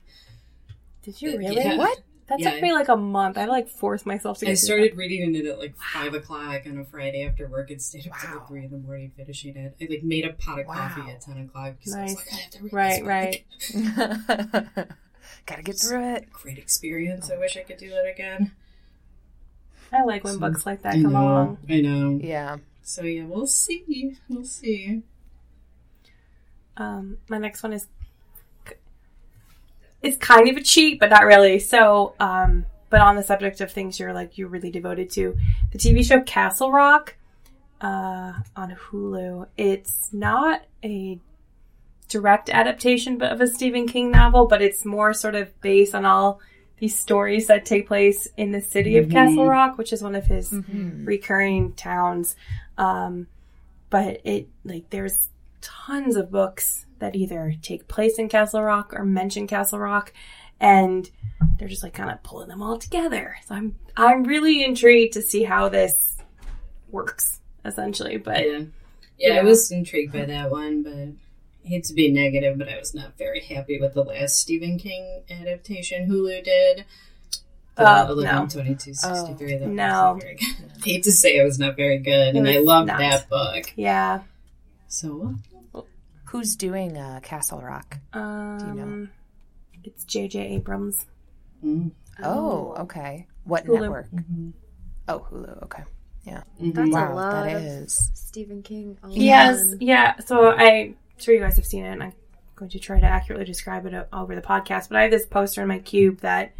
Did 1.03 1.21
you 1.21 1.37
really? 1.37 1.55
yeah. 1.55 1.77
What? 1.77 1.99
That 2.29 2.39
Yeah. 2.39 2.51
took 2.51 2.61
me 2.61 2.71
like 2.71 2.87
a 2.89 2.95
month. 2.95 3.37
I 3.37 3.45
like 3.45 3.67
forced 3.67 4.05
myself 4.05 4.37
to. 4.39 4.45
Get 4.45 4.51
it. 4.51 4.53
I 4.53 4.55
through 4.55 4.65
started 4.65 4.95
reading 4.97 5.33
it 5.35 5.45
at 5.47 5.57
like 5.59 5.75
five 5.75 6.13
o'clock 6.13 6.61
on 6.67 6.77
a 6.77 6.85
Friday 6.85 7.23
after 7.25 7.47
work 7.47 7.71
and 7.71 7.81
stayed 7.81 8.07
up 8.07 8.13
till 8.21 8.29
Wow. 8.29 8.37
like 8.37 8.47
three 8.47 8.63
in 8.65 8.71
the 8.71 8.77
morning 8.77 9.11
finishing 9.17 9.55
it. 9.57 9.75
I 9.81 9.87
like 9.89 10.03
made 10.03 10.25
a 10.25 10.33
pot 10.33 10.59
of 10.59 10.67
Wow. 10.67 10.75
coffee 10.75 11.09
at 11.11 11.21
ten 11.21 11.39
o'clock 11.39 11.73
because 11.79 11.95
I 11.95 12.03
was 12.03 12.15
like, 12.15 12.27
I 12.31 12.35
have 12.35 12.51
to 12.51 12.63
read 12.63 12.73
Right, 12.73 13.43
this 13.49 13.71
book. 13.71 14.77
right. 14.77 14.89
Gotta 15.45 15.61
get 15.63 15.79
through 15.79 16.13
it. 16.13 16.31
Great 16.31 16.57
experience. 16.59 17.31
I 17.31 17.37
wish 17.37 17.57
I 17.57 17.61
could 17.61 17.77
do 17.77 17.89
that 17.89 18.05
again. 18.07 18.51
I 19.91 20.03
like 20.03 20.23
when 20.23 20.37
books 20.37 20.65
like 20.67 20.83
that 20.83 20.95
I 20.97 21.01
come 21.01 21.13
know. 21.13 21.21
along. 21.23 21.57
I 21.67 21.81
know. 21.81 22.19
Yeah. 22.21 22.57
So 22.83 23.03
yeah, 23.03 23.23
we'll 23.25 23.47
see. 23.47 24.17
We'll 24.29 24.45
see. 24.45 25.01
Um, 26.77 27.17
my 27.27 27.37
next 27.39 27.63
one 27.63 27.73
is 27.73 27.87
it's 30.01 30.17
kind 30.17 30.49
of 30.49 30.57
a 30.57 30.61
cheat, 30.61 30.99
but 30.99 31.09
not 31.09 31.25
really. 31.25 31.59
So, 31.59 32.15
um, 32.19 32.65
but 32.89 33.01
on 33.01 33.15
the 33.15 33.23
subject 33.23 33.61
of 33.61 33.71
things 33.71 33.99
you're 33.99 34.13
like 34.13 34.37
you're 34.37 34.47
really 34.47 34.71
devoted 34.71 35.09
to, 35.11 35.35
the 35.71 35.77
TV 35.77 36.05
show 36.05 36.21
Castle 36.21 36.71
Rock. 36.71 37.15
uh, 37.81 38.33
on 38.55 38.75
Hulu. 38.75 39.47
It's 39.57 40.09
not 40.11 40.63
a 40.83 41.19
direct 42.09 42.49
adaptation 42.49 43.17
but 43.17 43.31
of 43.31 43.39
a 43.39 43.47
Stephen 43.47 43.87
King 43.87 44.11
novel, 44.11 44.47
but 44.47 44.61
it's 44.61 44.83
more 44.83 45.13
sort 45.13 45.35
of 45.35 45.59
based 45.61 45.93
on 45.95 46.05
all 46.05 46.41
these 46.79 46.97
stories 46.97 47.47
that 47.47 47.65
take 47.65 47.87
place 47.87 48.27
in 48.35 48.51
the 48.51 48.59
city 48.61 48.97
of 48.97 49.05
Castle 49.11 49.45
Rock, 49.47 49.77
which 49.77 49.93
is 49.93 50.01
one 50.01 50.15
of 50.15 50.25
his 50.25 50.51
recurring 51.05 51.73
towns. 51.73 52.35
Um, 52.77 53.27
but 53.89 54.21
it 54.23 54.47
like 54.65 54.89
there's 54.89 55.28
tons 55.61 56.15
of 56.15 56.31
books 56.31 56.85
that 56.99 57.15
either 57.15 57.53
take 57.61 57.87
place 57.87 58.19
in 58.19 58.27
Castle 58.29 58.61
Rock 58.63 58.93
or 58.93 59.03
mention 59.05 59.47
Castle 59.47 59.79
Rock, 59.79 60.13
and 60.59 61.09
they're 61.57 61.67
just 61.67 61.83
like 61.83 61.93
kind 61.93 62.09
of 62.11 62.21
pulling 62.23 62.49
them 62.49 62.61
all 62.61 62.77
together. 62.77 63.37
So 63.47 63.55
I'm 63.55 63.75
I'm 63.95 64.23
really 64.23 64.63
intrigued 64.63 65.13
to 65.13 65.21
see 65.21 65.43
how 65.43 65.69
this 65.69 66.17
works 66.89 67.39
essentially. 67.65 68.17
But 68.17 68.45
Yeah. 68.45 68.59
yeah, 69.17 69.33
I 69.39 69.43
was 69.43 69.71
intrigued 69.71 70.13
by 70.13 70.25
that 70.25 70.49
one, 70.51 70.83
but 70.83 70.93
I 70.93 71.67
hate 71.67 71.83
to 71.85 71.93
be 71.93 72.11
negative, 72.11 72.57
but 72.57 72.69
I 72.69 72.77
was 72.77 72.93
not 72.95 73.17
very 73.17 73.41
happy 73.41 73.79
with 73.79 73.93
the 73.93 74.03
last 74.03 74.39
Stephen 74.39 74.77
King 74.77 75.21
adaptation 75.29 76.09
Hulu 76.09 76.43
did. 76.43 76.85
Uh, 77.77 78.05
no. 78.07 78.13
11, 78.13 78.49
22, 78.49 78.93
63. 78.93 79.53
That 79.57 79.67
was 79.67 79.69
No. 79.69 79.87
not 79.87 80.21
very 80.21 80.35
good. 80.35 80.71
I 80.81 80.83
hate 80.85 81.03
to 81.03 81.11
say 81.13 81.37
it 81.37 81.43
was 81.45 81.59
not 81.59 81.77
very 81.77 81.97
good, 81.97 82.35
and 82.35 82.45
I 82.47 82.57
loved 82.59 82.87
not. 82.87 82.99
that 82.99 83.29
book. 83.29 83.71
yeah, 83.77 84.21
So, 84.89 85.35
Who's 86.29 86.55
doing 86.55 86.97
uh, 86.97 87.19
Castle 87.23 87.61
Rock? 87.61 87.97
um, 88.13 88.57
Do 88.59 88.65
you 88.67 88.73
know? 88.73 89.07
it's 89.83 90.03
J.J. 90.05 90.39
Abrams. 90.55 91.05
mm, 91.63 91.91
Oh, 92.21 92.75
okay. 92.79 93.27
What 93.45 93.65
Hulu. 93.65 93.81
network? 93.81 94.07
Oh, 95.07 95.25
Hulu. 95.31 95.63
Okay. 95.63 95.83
Yeah. 96.25 96.43
That's 96.59 96.91
Wow, 96.91 97.13
a 97.13 97.15
lot 97.15 97.31
that 97.45 97.81
of. 97.83 97.89
Stephen 97.89 98.61
King. 98.61 98.97
yes. 99.07 99.13
He 99.15 99.27
in 99.27 99.33
has, 99.33 99.69
one. 99.69 99.77
yeah. 99.81 100.19
So 100.19 100.51
I'm 100.51 100.95
sure 101.17 101.33
you 101.33 101.39
guys 101.39 101.55
have 101.55 101.65
seen 101.65 101.85
it, 101.85 101.91
and 101.93 102.03
I'm 102.03 102.13
going 102.55 102.69
to 102.71 102.79
try 102.79 102.99
to 102.99 103.05
accurately 103.05 103.45
describe 103.45 103.85
it 103.85 104.07
over 104.13 104.35
the 104.35 104.41
podcast. 104.41 104.89
But 104.89 104.97
I 104.97 105.03
have 105.03 105.11
this 105.11 105.25
poster 105.25 105.61
in 105.61 105.67
my 105.69 105.79
cube 105.79 106.19
that 106.19 106.53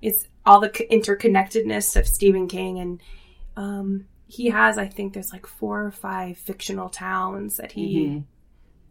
is 0.00 0.26
all 0.46 0.60
the 0.60 0.70
interconnectedness 0.70 1.96
of 1.96 2.06
Stephen 2.06 2.48
King, 2.48 2.78
and 2.78 3.00
um, 3.56 4.06
he 4.26 4.46
has, 4.46 4.78
I 4.78 4.86
think, 4.86 5.12
there's 5.12 5.32
like 5.32 5.46
four 5.46 5.84
or 5.84 5.90
five 5.90 6.38
fictional 6.38 6.88
towns 6.88 7.56
that 7.58 7.72
he 7.72 8.22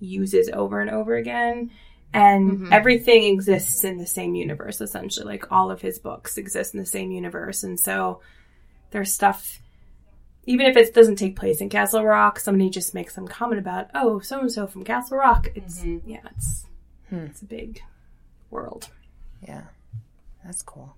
uses 0.01 0.49
over 0.51 0.81
and 0.81 0.89
over 0.89 1.15
again. 1.15 1.71
And 2.13 2.51
mm-hmm. 2.51 2.73
everything 2.73 3.23
exists 3.23 3.85
in 3.85 3.97
the 3.97 4.05
same 4.05 4.35
universe, 4.35 4.81
essentially. 4.81 5.25
Like 5.25 5.51
all 5.51 5.71
of 5.71 5.81
his 5.81 5.99
books 5.99 6.37
exist 6.37 6.73
in 6.73 6.79
the 6.81 6.85
same 6.85 7.11
universe. 7.11 7.63
And 7.63 7.79
so 7.79 8.21
there's 8.89 9.13
stuff 9.13 9.61
even 10.45 10.65
if 10.65 10.75
it 10.75 10.93
doesn't 10.93 11.17
take 11.17 11.35
place 11.35 11.61
in 11.61 11.69
Castle 11.69 12.03
Rock, 12.03 12.39
somebody 12.39 12.69
just 12.69 12.95
makes 12.95 13.13
some 13.13 13.27
comment 13.27 13.59
about, 13.59 13.89
oh, 13.93 14.19
so 14.19 14.39
and 14.39 14.51
so 14.51 14.65
from 14.65 14.83
Castle 14.83 15.17
Rock. 15.17 15.49
It's 15.53 15.81
mm-hmm. 15.81 16.09
yeah, 16.09 16.21
it's 16.35 16.65
hmm. 17.09 17.19
it's 17.19 17.41
a 17.41 17.45
big 17.45 17.81
world. 18.49 18.89
Yeah. 19.47 19.63
That's 20.43 20.63
cool. 20.63 20.95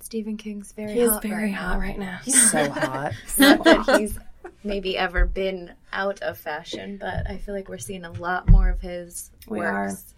Stephen 0.00 0.36
King's 0.38 0.72
very 0.72 0.94
He 0.94 1.00
is 1.00 1.10
hot 1.10 1.22
very 1.22 1.44
right 1.44 1.54
hot 1.54 1.74
now. 1.74 1.80
right 1.80 1.98
now. 1.98 2.18
He's 2.24 2.50
so 2.50 2.70
hot. 2.70 3.12
Not 3.38 3.64
that 3.64 3.98
he's 3.98 4.18
maybe 4.64 4.96
ever 4.96 5.26
been 5.26 5.72
out 5.92 6.20
of 6.22 6.38
fashion, 6.38 6.98
but 6.98 7.28
I 7.28 7.38
feel 7.38 7.54
like 7.54 7.68
we're 7.68 7.78
seeing 7.78 8.04
a 8.04 8.12
lot 8.12 8.48
more 8.48 8.68
of 8.68 8.80
his 8.80 9.30
We 9.48 9.58
works 9.58 10.14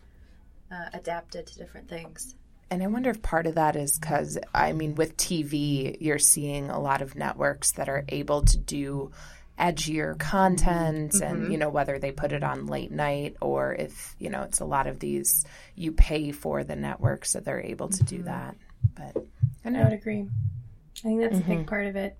uh, 0.71 0.87
adapted 0.93 1.47
to 1.47 1.59
different 1.59 1.89
things. 1.89 2.35
And 2.71 2.83
I 2.83 2.87
wonder 2.87 3.11
if 3.11 3.21
part 3.21 3.47
of 3.47 3.57
that 3.57 3.75
is 3.75 3.99
because, 3.99 4.39
I 4.55 4.73
mean, 4.73 4.95
with 4.95 5.17
TV, 5.17 5.97
you're 6.01 6.21
seeing 6.21 6.71
a 6.71 6.79
lot 6.79 7.03
of 7.03 7.17
networks 7.17 7.73
that 7.73 7.89
are 7.89 8.05
able 8.09 8.43
to 8.43 8.57
do 8.57 9.11
edgier 9.59 10.17
content 10.19 11.15
and, 11.15 11.43
mm-hmm. 11.43 11.53
you 11.53 11.59
know, 11.59 11.69
whether 11.69 11.99
they 11.99 12.13
put 12.13 12.33
it 12.33 12.45
on 12.45 12.67
late 12.67 12.93
night 12.93 13.37
or 13.41 13.75
if, 13.75 14.15
you 14.19 14.31
know, 14.31 14.43
it's 14.43 14.61
a 14.61 14.65
lot 14.65 14.87
of 14.87 15.01
these, 15.01 15.45
you 15.75 15.91
pay 15.91 16.31
for 16.31 16.63
the 16.63 16.77
network 16.77 17.25
so 17.25 17.41
they're 17.41 17.61
able 17.61 17.89
to 17.89 18.05
do 18.05 18.19
mm-hmm. 18.19 18.27
that. 18.27 18.57
But 18.95 19.25
I 19.65 19.77
I 19.77 19.85
would 19.85 19.93
agree. 19.93 20.29
I 21.01 21.03
think 21.03 21.21
that's 21.21 21.39
a 21.39 21.43
big 21.43 21.59
mm-hmm. 21.59 21.69
part 21.69 21.87
of 21.87 21.97
it. 21.97 22.17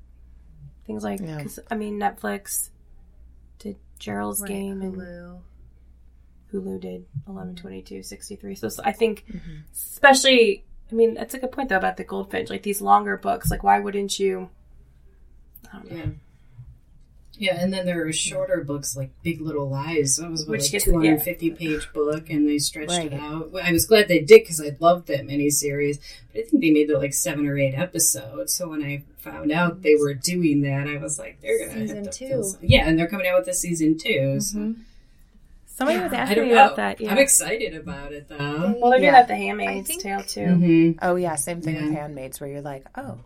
Things 0.91 1.05
like, 1.05 1.21
Yeah. 1.21 1.41
'cause, 1.41 1.61
I 1.71 1.77
mean, 1.77 2.01
Netflix 2.01 2.71
did 3.61 3.77
Gerald's 4.01 4.43
Game 4.43 4.83
and 4.83 4.95
Hulu. 4.97 5.41
Hulu 6.53 6.81
did 6.81 7.07
11, 7.29 7.55
mm-hmm. 7.55 7.63
22, 7.63 8.03
63. 8.03 8.57
So, 8.57 8.69
so 8.69 8.83
I 8.85 8.91
think, 8.91 9.25
mm-hmm. 9.29 9.57
especially, 9.73 10.65
I 10.91 10.95
mean, 10.97 11.15
that's 11.15 11.35
a 11.35 11.39
good 11.39 11.53
point 11.53 11.69
though 11.69 11.77
about 11.77 11.97
the 11.97 12.03
Goldfinch. 12.03 12.51
Like 12.51 12.65
these 12.65 12.81
longer 12.81 13.17
books, 13.17 13.53
like 13.53 13.63
why 13.63 13.79
wouldn't 13.79 14.19
you? 14.19 14.51
I 15.73 15.77
don't 15.77 15.91
know. 15.93 15.97
yeah. 15.97 16.07
Yeah, 17.41 17.57
and 17.59 17.73
then 17.73 17.87
there 17.87 18.07
are 18.07 18.13
shorter 18.13 18.63
books 18.63 18.95
like 18.95 19.11
Big 19.23 19.41
Little 19.41 19.67
Lies. 19.71 20.19
That 20.19 20.31
was 20.31 20.43
what, 20.43 20.51
Which 20.51 20.63
like 20.65 20.73
gets- 20.73 20.85
250 20.85 21.51
page 21.53 21.91
book, 21.95 22.29
and 22.29 22.47
they 22.47 22.59
stretched 22.59 22.93
it 22.93 23.15
out. 23.15 23.51
Well, 23.51 23.65
I 23.67 23.73
was 23.73 23.87
glad 23.87 24.09
they 24.09 24.19
did 24.21 24.43
because 24.43 24.61
I 24.61 24.77
loved 24.79 25.07
that 25.09 25.27
miniseries. 25.27 25.99
But 26.33 26.41
I 26.41 26.43
think 26.45 26.63
they 26.63 26.71
made 26.71 26.91
it 26.91 26.99
like 26.99 27.15
seven 27.15 27.47
or 27.47 27.57
eight 27.59 27.73
episodes. 27.75 28.55
So 28.55 28.69
when 28.69 28.83
I 28.83 29.05
found 29.21 29.51
out 29.53 29.81
they 29.81 29.95
were 29.95 30.13
doing 30.13 30.61
that, 30.63 30.87
I 30.87 30.99
was 30.99 31.19
like, 31.19 31.41
they're 31.41 31.59
gonna 31.67 31.81
Season 31.81 32.05
have 32.05 32.13
to 32.13 32.19
two. 32.19 32.29
fill 32.29 32.57
Yeah, 32.61 32.87
and 32.87 32.99
they're 32.99 33.09
coming 33.09 33.27
out 33.27 33.39
with 33.39 33.47
the 33.47 33.55
season 33.55 33.97
2 33.97 34.41
So 34.41 34.75
Somebody 35.67 35.99
was 36.01 36.13
asking 36.13 36.43
me 36.43 36.53
about 36.53 36.77
that. 36.77 37.01
Yeah. 37.01 37.11
I'm 37.11 37.17
excited 37.19 37.75
about 37.75 38.13
it 38.13 38.29
though. 38.29 38.37
well, 38.37 38.91
they're 38.91 38.99
doing 38.99 39.05
Yeah. 39.05 39.13
that 39.13 39.29
The 39.29 39.37
Handmaid's 39.37 39.89
think- 39.89 40.03
Tale 40.03 40.23
too. 40.25 40.41
Mm-hmm. 40.41 40.99
Oh, 41.01 41.15
yeah. 41.17 41.37
Same 41.37 41.63
thing 41.63 41.77
with 41.77 41.95
Handmaids, 41.95 42.39
where 42.39 42.51
you're 42.51 42.61
like, 42.61 42.85
oh, 42.99 43.19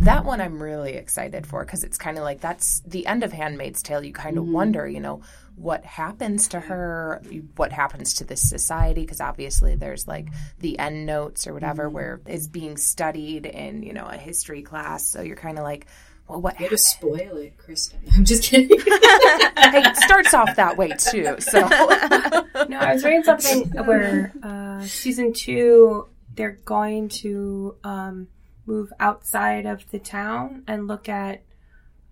that 0.00 0.24
one 0.24 0.40
I'm 0.40 0.62
really 0.62 0.94
excited 0.94 1.46
for 1.46 1.64
because 1.64 1.84
it's 1.84 1.96
kind 1.96 2.18
of 2.18 2.24
like 2.24 2.40
that's 2.40 2.80
the 2.80 3.06
end 3.06 3.22
of 3.22 3.32
Handmaid's 3.32 3.82
Tale. 3.82 4.04
You 4.04 4.12
kind 4.12 4.38
of 4.38 4.46
wonder, 4.46 4.86
you 4.86 5.00
know, 5.00 5.22
what 5.56 5.84
happens 5.84 6.48
to 6.48 6.60
her, 6.60 7.22
what 7.56 7.72
happens 7.72 8.14
to 8.14 8.24
this 8.24 8.46
society, 8.48 9.02
because 9.02 9.20
obviously 9.20 9.76
there's 9.76 10.06
like 10.08 10.28
the 10.58 10.78
end 10.78 11.06
notes 11.06 11.46
or 11.46 11.54
whatever 11.54 11.88
where 11.88 12.20
it's 12.26 12.48
being 12.48 12.76
studied 12.76 13.46
in, 13.46 13.82
you 13.82 13.92
know, 13.92 14.06
a 14.06 14.16
history 14.16 14.62
class. 14.62 15.06
So 15.06 15.22
you're 15.22 15.36
kind 15.36 15.58
of 15.58 15.64
like, 15.64 15.86
well, 16.28 16.40
what 16.40 16.58
Way 16.58 16.68
to 16.68 16.78
spoil 16.78 17.36
it, 17.36 17.56
Kristen. 17.56 18.00
I'm 18.14 18.24
just 18.24 18.42
kidding. 18.42 18.68
it 18.86 19.96
starts 19.96 20.34
off 20.34 20.56
that 20.56 20.76
way 20.76 20.88
too. 20.90 21.36
So 21.38 21.60
No, 21.60 22.78
I 22.78 22.94
was 22.94 23.04
reading 23.04 23.22
something 23.22 23.68
where 23.84 24.32
uh, 24.42 24.82
season 24.82 25.32
two 25.32 26.08
they're 26.34 26.58
going 26.64 27.08
to 27.08 27.76
um, 27.84 28.28
move 28.66 28.92
outside 29.00 29.66
of 29.66 29.88
the 29.90 29.98
town 29.98 30.62
and 30.66 30.86
look 30.86 31.08
at 31.08 31.42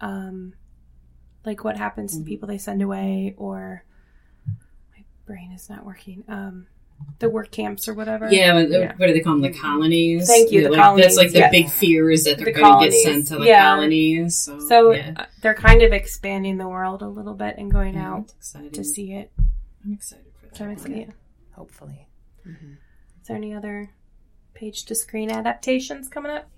um, 0.01 0.55
like 1.45 1.65
what 1.65 1.77
happens 1.77 2.17
to 2.19 2.25
people 2.25 2.49
they 2.49 2.59
send 2.59 2.83
away, 2.83 3.35
or 3.37 3.85
my 4.97 5.05
brain 5.27 5.53
is 5.53 5.69
not 5.71 5.85
working. 5.85 6.25
Um, 6.29 6.67
the 7.19 7.29
work 7.29 7.51
camps 7.51 7.89
or 7.89 7.95
whatever. 7.95 8.29
Yeah, 8.31 8.55
what, 8.55 8.71
Yeah. 8.71 8.93
what 8.97 9.07
do 9.09 9.13
they 9.13 9.21
call 9.21 9.33
them? 9.33 9.43
The 9.43 9.53
colonies. 9.59 10.29
Thank 10.29 10.53
you, 10.53 10.61
Yeah, 10.63 10.69
the 10.69 10.77
like, 10.77 11.03
That's 11.03 11.17
like 11.17 11.33
the 11.33 11.39
yes. 11.41 11.51
big 11.51 11.69
fear 11.69 12.11
is 12.13 12.25
that 12.25 12.37
they're 12.37 12.45
The 12.47 12.53
going 12.53 12.65
to 12.81 12.91
get 12.91 12.93
colonies, 12.93 13.03
sent 13.03 13.29
to 13.29 13.39
the 13.39 13.47
yeah. 13.47 13.63
colonies. 13.75 14.37
So, 14.37 14.61
So 14.69 14.91
yeah. 14.93 15.13
uh, 15.17 15.25
they're 15.41 15.55
kind 15.55 15.83
of 15.83 15.93
expanding 15.93 16.59
the 16.59 16.69
world 16.69 17.03
a 17.03 17.09
little 17.09 17.35
bit 17.35 17.57
and 17.59 17.73
going 17.73 17.95
Yeah, 17.95 18.09
out 18.13 18.21
it's 18.27 18.35
exciting. 18.35 18.71
to 18.71 18.85
see 18.85 19.13
it. 19.15 19.33
I'm 19.85 19.95
excited 19.95 20.27
for 20.39 20.47
that. 20.47 20.57
So 20.57 20.69
it's, 20.71 20.83
one. 20.83 20.97
yeah. 20.97 21.07
hopefully. 21.57 22.07
Is 22.45 23.27
there 23.27 23.37
any 23.37 23.53
other 23.53 23.91
page 24.63 24.85
to 24.85 24.95
screen 24.95 25.29
adaptations 25.29 26.09
coming 26.09 26.31
up? 26.31 26.49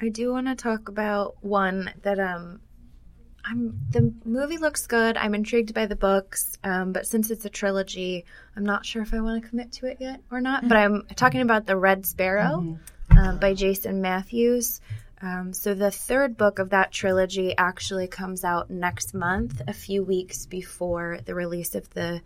I 0.00 0.08
do 0.08 0.32
want 0.32 0.46
to 0.46 0.54
talk 0.54 0.88
about 0.88 1.36
one 1.42 1.92
that 2.02 2.18
um 2.18 2.60
I'm 3.44 3.80
the 3.90 4.14
movie 4.24 4.56
looks 4.56 4.86
good. 4.86 5.18
I'm 5.18 5.34
intrigued 5.34 5.74
by 5.74 5.84
the 5.84 5.96
books, 5.96 6.56
um, 6.64 6.92
but 6.92 7.06
since 7.06 7.30
it's 7.30 7.44
a 7.44 7.50
trilogy, 7.50 8.24
I'm 8.56 8.64
not 8.64 8.86
sure 8.86 9.02
if 9.02 9.12
I 9.12 9.20
want 9.20 9.42
to 9.42 9.48
commit 9.48 9.72
to 9.72 9.86
it 9.86 9.98
yet 10.00 10.20
or 10.30 10.40
not. 10.40 10.66
But 10.66 10.78
I'm 10.78 11.02
talking 11.16 11.42
about 11.42 11.66
the 11.66 11.76
Red 11.76 12.06
Sparrow 12.06 12.78
um, 13.10 13.38
by 13.38 13.52
Jason 13.52 14.00
Matthews. 14.00 14.80
Um, 15.20 15.52
so 15.52 15.74
the 15.74 15.90
third 15.90 16.38
book 16.38 16.60
of 16.60 16.70
that 16.70 16.92
trilogy 16.92 17.54
actually 17.58 18.06
comes 18.06 18.42
out 18.42 18.70
next 18.70 19.12
month, 19.12 19.60
a 19.68 19.72
few 19.74 20.02
weeks 20.02 20.46
before 20.46 21.18
the 21.26 21.34
release 21.34 21.74
of 21.74 21.90
the 21.90 22.22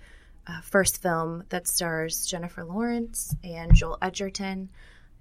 uh, 0.46 0.60
first 0.62 1.02
film 1.02 1.44
that 1.48 1.66
stars 1.66 2.26
Jennifer 2.26 2.64
Lawrence 2.64 3.34
and 3.42 3.74
Joel 3.74 3.98
Edgerton. 4.00 4.68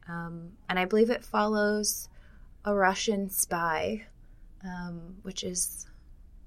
Um, 0.08 0.52
and 0.70 0.78
I 0.78 0.86
believe 0.86 1.10
it 1.10 1.24
follows 1.24 2.10
a 2.64 2.74
Russian 2.76 3.30
spy, 3.30 4.06
um, 4.64 5.16
which 5.24 5.44
is, 5.44 5.88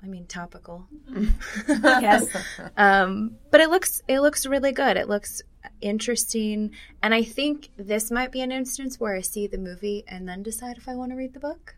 I 0.02 0.06
mean, 0.06 0.26
topical. 0.26 0.86
Yes. 1.68 2.26
Um, 2.76 3.36
but 3.50 3.60
it 3.60 3.70
looks 3.70 4.02
it 4.06 4.20
looks 4.20 4.46
really 4.46 4.70
good. 4.72 4.96
It 4.96 5.08
looks 5.08 5.42
interesting, 5.80 6.70
and 7.02 7.12
I 7.12 7.22
think 7.24 7.70
this 7.76 8.10
might 8.10 8.30
be 8.30 8.40
an 8.40 8.52
instance 8.52 9.00
where 9.00 9.14
I 9.16 9.20
see 9.22 9.48
the 9.48 9.58
movie 9.58 10.04
and 10.06 10.28
then 10.28 10.42
decide 10.44 10.76
if 10.76 10.88
I 10.88 10.94
want 10.94 11.10
to 11.10 11.16
read 11.16 11.34
the 11.34 11.40
book. 11.40 11.74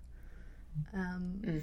Um, 0.94 1.62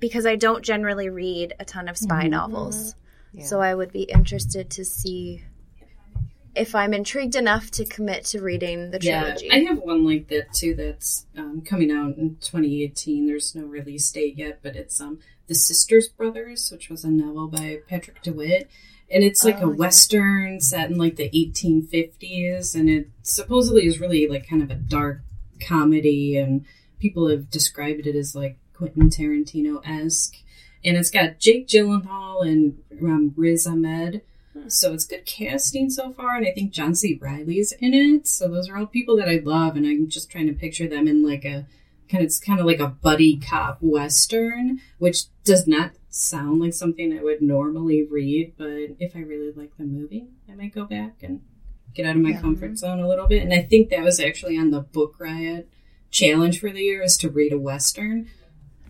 Because 0.00 0.24
I 0.26 0.36
don't 0.36 0.64
generally 0.64 1.08
read 1.10 1.54
a 1.60 1.64
ton 1.64 1.88
of 1.88 1.96
spy 1.98 2.26
novels, 2.28 2.94
so 3.40 3.60
I 3.60 3.74
would 3.74 3.92
be 3.92 4.02
interested 4.02 4.70
to 4.70 4.84
see 4.84 5.42
if 6.54 6.74
I'm 6.74 6.92
intrigued 6.92 7.34
enough 7.34 7.70
to 7.72 7.84
commit 7.86 8.24
to 8.26 8.42
reading 8.42 8.90
the 8.90 8.98
trilogy. 8.98 9.46
Yeah. 9.46 9.54
I 9.54 9.58
have 9.64 9.78
one 9.78 10.04
like 10.04 10.28
that 10.28 10.52
too. 10.52 10.74
That's 10.74 11.24
um, 11.36 11.62
coming 11.62 11.90
out 11.90 12.18
in 12.18 12.36
2018. 12.40 13.26
There's 13.26 13.54
no 13.54 13.64
release 13.64 14.10
date 14.12 14.36
yet, 14.36 14.60
but 14.62 14.76
it's 14.76 15.00
um, 15.00 15.18
The 15.46 15.54
Sisters 15.54 16.08
Brothers, 16.08 16.70
which 16.70 16.90
was 16.90 17.04
a 17.04 17.10
novel 17.10 17.48
by 17.48 17.78
Patrick 17.88 18.20
DeWitt. 18.22 18.68
And 19.10 19.24
it's 19.24 19.44
like 19.44 19.56
Oh, 19.62 19.68
a 19.68 19.70
yeah. 19.70 19.76
western 19.76 20.60
set 20.60 20.90
in 20.90 20.98
like 20.98 21.16
the 21.16 21.30
1850s, 21.30 22.74
and 22.74 22.88
it 22.90 23.08
supposedly 23.22 23.86
is 23.86 24.00
really 24.00 24.26
like 24.28 24.48
kind 24.48 24.62
of 24.62 24.70
a 24.70 24.74
dark 24.74 25.20
comedy, 25.66 26.36
and 26.36 26.64
people 26.98 27.28
have 27.28 27.50
described 27.50 28.06
it 28.06 28.16
as 28.16 28.34
like 28.34 28.58
Quentin 28.74 29.10
Tarantino 29.10 29.80
esque. 29.86 30.36
And 30.84 30.96
it's 30.96 31.10
got 31.10 31.38
Jake 31.38 31.68
Gyllenhaal 31.68 32.46
and 32.46 32.78
um, 33.02 33.32
Riz 33.36 33.66
Ahmed. 33.66 34.22
So 34.68 34.92
it's 34.92 35.06
good 35.06 35.24
casting 35.24 35.88
so 35.88 36.12
far, 36.12 36.36
and 36.36 36.46
I 36.46 36.52
think 36.52 36.72
John 36.72 36.94
C. 36.94 37.18
Reilly's 37.20 37.72
in 37.80 37.94
it. 37.94 38.26
So 38.28 38.48
those 38.48 38.68
are 38.68 38.76
all 38.76 38.86
people 38.86 39.16
that 39.16 39.28
I 39.28 39.40
love, 39.42 39.76
and 39.76 39.86
I'm 39.86 40.08
just 40.08 40.30
trying 40.30 40.46
to 40.46 40.52
picture 40.52 40.86
them 40.86 41.08
in 41.08 41.24
like 41.26 41.44
a 41.44 41.66
kind 42.10 42.20
of 42.22 42.26
it's 42.26 42.38
kind 42.38 42.60
of 42.60 42.66
like 42.66 42.78
a 42.78 42.88
buddy 42.88 43.38
cop 43.38 43.78
western, 43.80 44.80
which 44.98 45.24
does 45.44 45.66
not 45.66 45.92
sound 46.10 46.60
like 46.60 46.74
something 46.74 47.16
I 47.16 47.22
would 47.22 47.40
normally 47.40 48.02
read. 48.02 48.52
But 48.58 48.96
if 49.00 49.16
I 49.16 49.20
really 49.20 49.52
like 49.52 49.76
the 49.78 49.84
movie, 49.84 50.28
I 50.50 50.54
might 50.54 50.74
go 50.74 50.84
back 50.84 51.22
and 51.22 51.40
get 51.94 52.04
out 52.06 52.16
of 52.16 52.22
my 52.22 52.34
comfort 52.34 52.76
zone 52.76 53.00
a 53.00 53.08
little 53.08 53.26
bit. 53.26 53.42
And 53.42 53.54
I 53.54 53.62
think 53.62 53.88
that 53.88 54.02
was 54.02 54.20
actually 54.20 54.58
on 54.58 54.70
the 54.70 54.80
Book 54.80 55.16
Riot 55.18 55.68
challenge 56.10 56.60
for 56.60 56.70
the 56.70 56.82
year 56.82 57.02
is 57.02 57.16
to 57.18 57.30
read 57.30 57.52
a 57.52 57.58
western. 57.58 58.28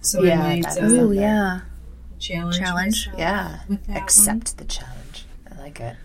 So 0.00 0.22
Yeah, 0.22 0.42
I 0.42 0.54
might 0.56 0.64
that 0.64 0.82
uh, 0.82 0.86
is 0.86 0.92
Ooh, 0.92 1.10
Okay. 1.12 1.20
yeah. 1.20 1.60
Challenge 2.22 2.58
Challenge. 2.58 3.08
Yeah. 3.18 3.58
that 3.68 3.80
one. 3.88 3.96
Accept 3.96 4.58
the 4.58 4.64
challenge. 4.64 5.26
I 5.50 5.60
like 5.60 5.80
it. 5.80 5.96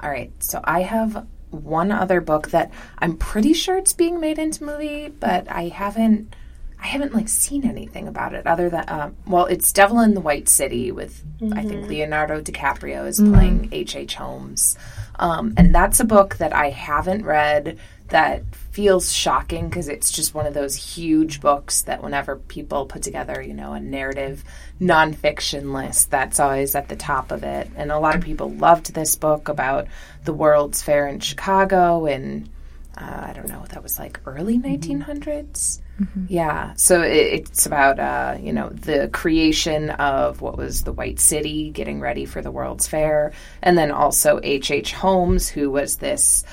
All 0.00 0.10
right. 0.10 0.32
So 0.40 0.60
I 0.64 0.82
have 0.82 1.26
one 1.50 1.90
other 1.90 2.20
book 2.20 2.50
that 2.50 2.70
I'm 2.98 3.16
pretty 3.16 3.52
sure 3.54 3.76
it's 3.78 3.94
being 3.94 4.20
made 4.20 4.38
into 4.38 4.64
movie, 4.64 5.08
but 5.08 5.50
I 5.50 5.68
haven't 5.68 6.34
I 6.80 6.86
haven't 6.86 7.12
like 7.12 7.28
seen 7.28 7.66
anything 7.68 8.06
about 8.06 8.34
it 8.34 8.46
other 8.46 8.70
than 8.70 8.84
um, 8.86 9.16
well, 9.26 9.46
it's 9.46 9.72
Devil 9.72 9.98
in 10.00 10.14
the 10.14 10.20
White 10.20 10.48
City 10.48 10.92
with 10.92 11.24
I 11.52 11.62
think 11.62 11.88
Leonardo 11.88 12.40
DiCaprio 12.40 13.06
is 13.06 13.18
playing 13.18 13.68
H. 13.72 13.96
H. 13.96 14.14
Holmes, 14.14 14.76
um, 15.16 15.54
and 15.56 15.74
that's 15.74 15.98
a 15.98 16.04
book 16.04 16.36
that 16.36 16.52
I 16.54 16.70
haven't 16.70 17.24
read. 17.24 17.78
That 18.08 18.42
feels 18.70 19.12
shocking 19.12 19.68
because 19.68 19.88
it's 19.88 20.10
just 20.10 20.34
one 20.34 20.46
of 20.46 20.54
those 20.54 20.74
huge 20.74 21.40
books 21.40 21.82
that 21.82 22.02
whenever 22.02 22.36
people 22.36 22.86
put 22.86 23.02
together, 23.02 23.42
you 23.42 23.54
know, 23.54 23.72
a 23.74 23.80
narrative 23.80 24.44
nonfiction 24.80 25.72
list, 25.74 26.10
that's 26.10 26.40
always 26.40 26.74
at 26.74 26.88
the 26.88 26.96
top 26.96 27.30
of 27.30 27.42
it. 27.42 27.70
And 27.76 27.92
a 27.92 27.98
lot 27.98 28.14
of 28.14 28.22
people 28.22 28.50
loved 28.50 28.94
this 28.94 29.16
book 29.16 29.48
about 29.48 29.88
the 30.24 30.32
World's 30.32 30.82
Fair 30.82 31.06
in 31.06 31.20
Chicago 31.20 32.06
and 32.06 32.48
uh, 32.96 33.26
I 33.28 33.32
don't 33.32 33.48
know, 33.48 33.64
that 33.68 33.82
was 33.82 33.98
like 33.98 34.20
early 34.26 34.58
1900s. 34.58 35.80
Yeah, 36.28 36.74
so 36.76 37.02
it, 37.02 37.16
it's 37.16 37.66
about 37.66 37.98
uh, 37.98 38.36
you 38.40 38.52
know 38.52 38.68
the 38.68 39.08
creation 39.12 39.90
of 39.90 40.40
what 40.40 40.56
was 40.56 40.84
the 40.84 40.92
White 40.92 41.18
City, 41.18 41.70
getting 41.70 42.00
ready 42.00 42.24
for 42.24 42.40
the 42.40 42.52
World's 42.52 42.86
Fair, 42.86 43.32
and 43.62 43.76
then 43.76 43.90
also 43.90 44.38
H. 44.42 44.70
H. 44.70 44.92
Holmes, 44.92 45.48
who 45.48 45.70
was 45.70 45.96
this 45.96 46.44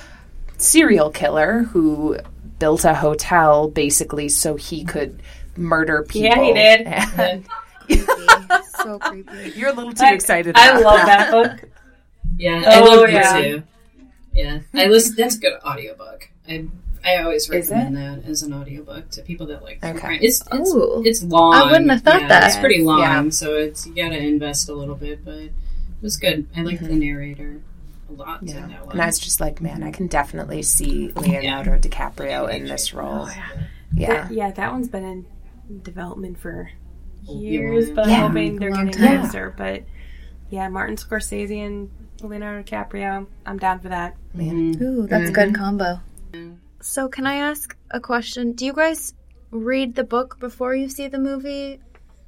serial 0.58 1.10
killer 1.10 1.64
who 1.64 2.18
built 2.60 2.86
a 2.86 2.94
hotel 2.94 3.68
basically 3.70 4.30
so 4.30 4.56
he 4.56 4.84
could 4.86 5.22
murder 5.58 6.04
people. 6.04 6.30
Yeah, 6.30 6.44
he 6.44 6.54
did. 6.54 7.46
So 8.76 9.00
creepy. 9.00 9.52
You're 9.56 9.70
a 9.70 9.74
little 9.74 9.94
too 9.94 10.06
I- 10.06 10.14
excited. 10.14 10.56
I 10.56 10.70
about 10.72 10.84
love 10.84 11.06
that 11.08 11.32
book. 11.32 11.70
Yeah, 12.38 12.64
I 12.66 12.80
Oh, 12.82 12.84
love 12.84 13.10
yeah. 13.10 13.38
it 13.38 13.44
too. 13.44 13.64
Yeah, 14.34 14.60
I 14.74 14.88
listen. 14.88 15.16
That's 15.18 15.36
a 15.38 15.40
good 15.40 15.54
audiobook. 15.66 16.30
I 16.48 16.66
I 17.04 17.18
always 17.22 17.50
recommend 17.50 17.96
that 17.98 18.26
as 18.30 18.44
an 18.44 18.54
audiobook 18.54 19.10
to 19.12 19.22
people 19.22 19.48
that 19.48 19.64
like. 19.64 19.80
true 19.82 19.90
Okay. 19.92 20.00
crime. 20.00 20.20
It's 20.22 20.42
it's, 20.52 20.74
Ooh. 20.74 21.02
it's 21.06 21.24
long. 21.24 21.54
I 21.54 21.72
wouldn't 21.72 21.90
have 21.90 22.02
thought 22.02 22.22
Yeah, 22.22 22.28
that. 22.28 22.48
It's 22.48 22.58
pretty 22.58 22.84
long, 22.84 23.00
Yeah. 23.00 23.30
so 23.30 23.56
it's 23.56 23.86
you 23.88 23.96
got 23.96 24.10
to 24.10 24.18
invest 24.18 24.70
a 24.70 24.74
little 24.74 24.96
bit, 24.96 25.24
but 25.24 25.36
it 25.36 25.54
was 26.02 26.18
good. 26.18 26.48
I 26.56 26.62
like 26.62 26.78
mm-hmm. 26.78 26.88
the 26.88 26.96
narrator 26.96 27.62
a 28.10 28.14
lot. 28.14 28.42
in 28.42 28.48
Mm-hmm. 28.48 28.58
Yeah. 28.60 28.68
that 28.68 28.86
one. 28.86 28.92
And 28.94 29.02
I 29.02 29.06
was 29.08 29.20
just 29.20 29.40
like, 29.40 29.62
man, 29.62 29.84
I 29.84 29.92
can 29.92 30.08
definitely 30.08 30.62
see 30.64 31.12
Leonardo 31.14 31.78
DiCaprio 31.78 32.50
in 32.54 32.66
this 32.66 32.94
role. 32.94 33.28
Yeah. 33.96 34.28
Yeah, 34.30 34.52
that 34.52 34.72
one's 34.72 34.90
been 34.90 35.04
in 35.06 35.82
development 35.82 36.38
for 36.40 36.70
Oh, 37.28 37.40
years, 37.40 37.90
but 37.90 38.08
Yeah. 38.08 38.26
I'm 38.26 38.30
hoping 38.32 38.58
they're 38.58 38.70
Long 38.72 38.86
getting 38.86 39.02
time. 39.02 39.22
closer. 39.22 39.54
But 39.58 39.84
yeah, 40.52 40.70
Martin 40.70 40.96
Scorsese 40.96 41.66
and 41.66 41.90
Leonardo 42.22 42.62
DiCaprio, 42.64 43.26
I'm 43.48 43.58
down 43.58 43.80
for 43.80 43.90
that. 43.90 44.16
Mhm. 44.38 44.80
Ooh, 44.82 45.08
that's 45.08 45.30
a 45.30 45.34
good 45.34 45.56
combo. 45.56 46.00
So, 46.82 47.08
can 47.08 47.26
I 47.26 47.36
ask 47.36 47.76
a 47.90 48.00
question? 48.00 48.52
Do 48.52 48.64
you 48.66 48.74
guys 48.74 49.16
read 49.50 49.96
the 49.96 50.04
book 50.04 50.40
before 50.40 50.76
you 50.76 50.88
see 50.88 51.08
the 51.08 51.18
movie 51.18 51.80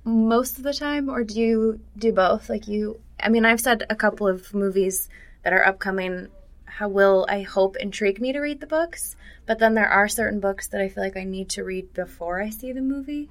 most 0.03 0.57
of 0.57 0.63
the 0.63 0.73
time, 0.73 1.09
or 1.09 1.23
do 1.23 1.39
you 1.39 1.79
do 1.97 2.11
both? 2.11 2.49
Like, 2.49 2.67
you, 2.67 2.99
I 3.19 3.29
mean, 3.29 3.45
I've 3.45 3.59
said 3.61 3.85
a 3.89 3.95
couple 3.95 4.27
of 4.27 4.51
movies 4.55 5.09
that 5.47 5.53
are 5.53 5.65
upcoming. 5.65 6.27
How 6.65 6.89
will 6.89 7.25
I 7.29 7.41
hope 7.41 7.77
intrigue 7.77 8.19
me 8.19 8.33
to 8.33 8.41
read 8.41 8.60
the 8.60 8.67
books? 8.67 9.15
But 9.45 9.60
then 9.60 9.75
there 9.75 9.88
are 9.88 10.10
certain 10.10 10.41
books 10.41 10.67
that 10.67 10.81
I 10.81 10.89
feel 10.89 11.01
like 11.01 11.15
I 11.15 11.23
need 11.23 11.47
to 11.51 11.63
read 11.63 11.93
before 11.93 12.41
I 12.41 12.49
see 12.49 12.73
the 12.73 12.81
movie. 12.81 13.29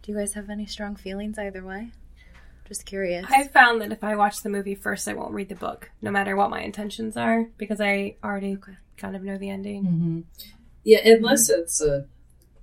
Do 0.00 0.10
you 0.10 0.16
guys 0.16 0.32
have 0.32 0.48
any 0.48 0.64
strong 0.64 0.96
feelings 0.96 1.38
either 1.38 1.62
way? 1.62 1.90
Just 2.66 2.86
curious. 2.86 3.26
I 3.28 3.46
found 3.48 3.82
that 3.82 3.92
if 3.92 4.02
I 4.02 4.16
watch 4.16 4.42
the 4.42 4.48
movie 4.48 4.74
first, 4.74 5.06
I 5.06 5.12
won't 5.12 5.34
read 5.34 5.50
the 5.50 5.54
book, 5.54 5.90
no 6.00 6.10
matter 6.10 6.34
what 6.34 6.48
my 6.48 6.62
intentions 6.62 7.14
are, 7.18 7.50
because 7.58 7.78
I 7.78 8.16
already 8.24 8.56
kind 8.96 9.14
of 9.14 9.22
know 9.22 9.36
the 9.36 9.50
ending. 9.50 9.84
Mhm. 9.84 10.46
Yeah, 10.82 11.06
unless 11.06 11.50
it's 11.50 11.82
a 11.82 12.06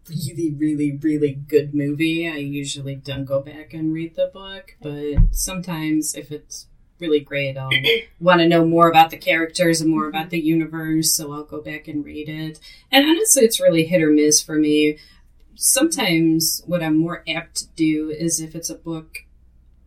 really, 0.09 0.55
really, 0.57 0.97
really 0.99 1.33
good 1.33 1.75
movie, 1.75 2.27
I 2.27 2.37
usually 2.37 2.95
don't 2.95 3.25
go 3.25 3.43
back 3.43 3.75
and 3.75 3.93
read 3.93 4.15
the 4.15 4.31
book. 4.33 4.75
But 4.81 5.17
sometimes, 5.29 6.15
if 6.15 6.31
it's 6.31 6.65
really 6.99 7.19
great, 7.19 7.57
um, 7.57 7.69
I'll 7.71 8.01
want 8.19 8.41
to 8.41 8.47
know 8.47 8.65
more 8.65 8.89
about 8.89 9.09
the 9.11 9.17
characters 9.17 9.81
and 9.81 9.89
more 9.89 10.07
about 10.07 10.29
the 10.29 10.39
universe, 10.39 11.15
so 11.15 11.31
I'll 11.31 11.43
go 11.43 11.61
back 11.61 11.87
and 11.87 12.03
read 12.03 12.29
it. 12.29 12.59
And 12.91 13.05
honestly, 13.05 13.43
it's 13.43 13.59
really 13.59 13.85
hit 13.85 14.01
or 14.01 14.09
miss 14.09 14.41
for 14.41 14.55
me. 14.55 14.97
Sometimes, 15.55 16.61
what 16.65 16.83
I'm 16.83 16.97
more 16.97 17.23
apt 17.27 17.55
to 17.57 17.67
do 17.75 18.09
is 18.09 18.39
if 18.39 18.55
it's 18.55 18.69
a 18.69 18.75
book 18.75 19.25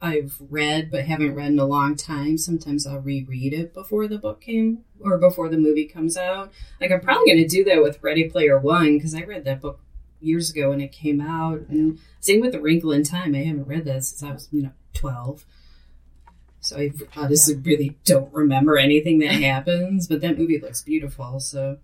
I've 0.03 0.37
read 0.49 0.90
but 0.90 1.05
haven't 1.05 1.35
read 1.35 1.53
in 1.53 1.59
a 1.59 1.66
long 1.66 1.94
time, 1.94 2.38
sometimes 2.38 2.87
I'll 2.87 3.01
reread 3.01 3.53
it 3.53 3.75
before 3.75 4.09
the 4.09 4.18
book 4.18 4.40
came 4.40 4.85
or 4.99 5.18
before 5.18 5.49
the 5.49 5.59
movie 5.59 5.85
comes 5.85 6.16
out. 6.16 6.53
Like 6.81 6.90
I'm 6.90 7.01
probably 7.01 7.27
going 7.27 7.46
to 7.46 7.57
do 7.57 7.64
that 7.64 7.83
with 7.83 8.03
Ready 8.03 8.29
Player 8.29 8.59
One 8.59 8.96
because 8.96 9.14
I 9.14 9.23
read 9.23 9.44
that 9.44 9.61
book 9.61 9.81
years 10.20 10.51
ago 10.51 10.70
when 10.70 10.81
it 10.81 10.92
came 10.92 11.20
out, 11.20 11.61
and 11.68 11.99
same 12.20 12.40
with 12.40 12.53
The 12.53 12.61
Wrinkle 12.61 12.92
in 12.92 13.05
Time. 13.05 13.35
I 13.35 13.38
haven't 13.38 13.68
read 13.68 13.85
that 13.87 14.05
since 14.05 14.23
I 14.23 14.33
was 14.33 14.49
you 14.51 14.62
know 14.62 14.73
twelve, 14.94 15.44
so 16.61 16.79
I 16.79 16.92
honestly 17.16 17.57
really 17.57 17.96
don't 18.05 18.33
remember 18.33 18.79
anything 18.79 19.18
that 19.20 19.33
happens. 19.42 20.07
But 20.07 20.20
that 20.20 20.38
movie 20.38 20.61
looks 20.61 20.83
beautiful, 20.83 21.40
so 21.40 21.79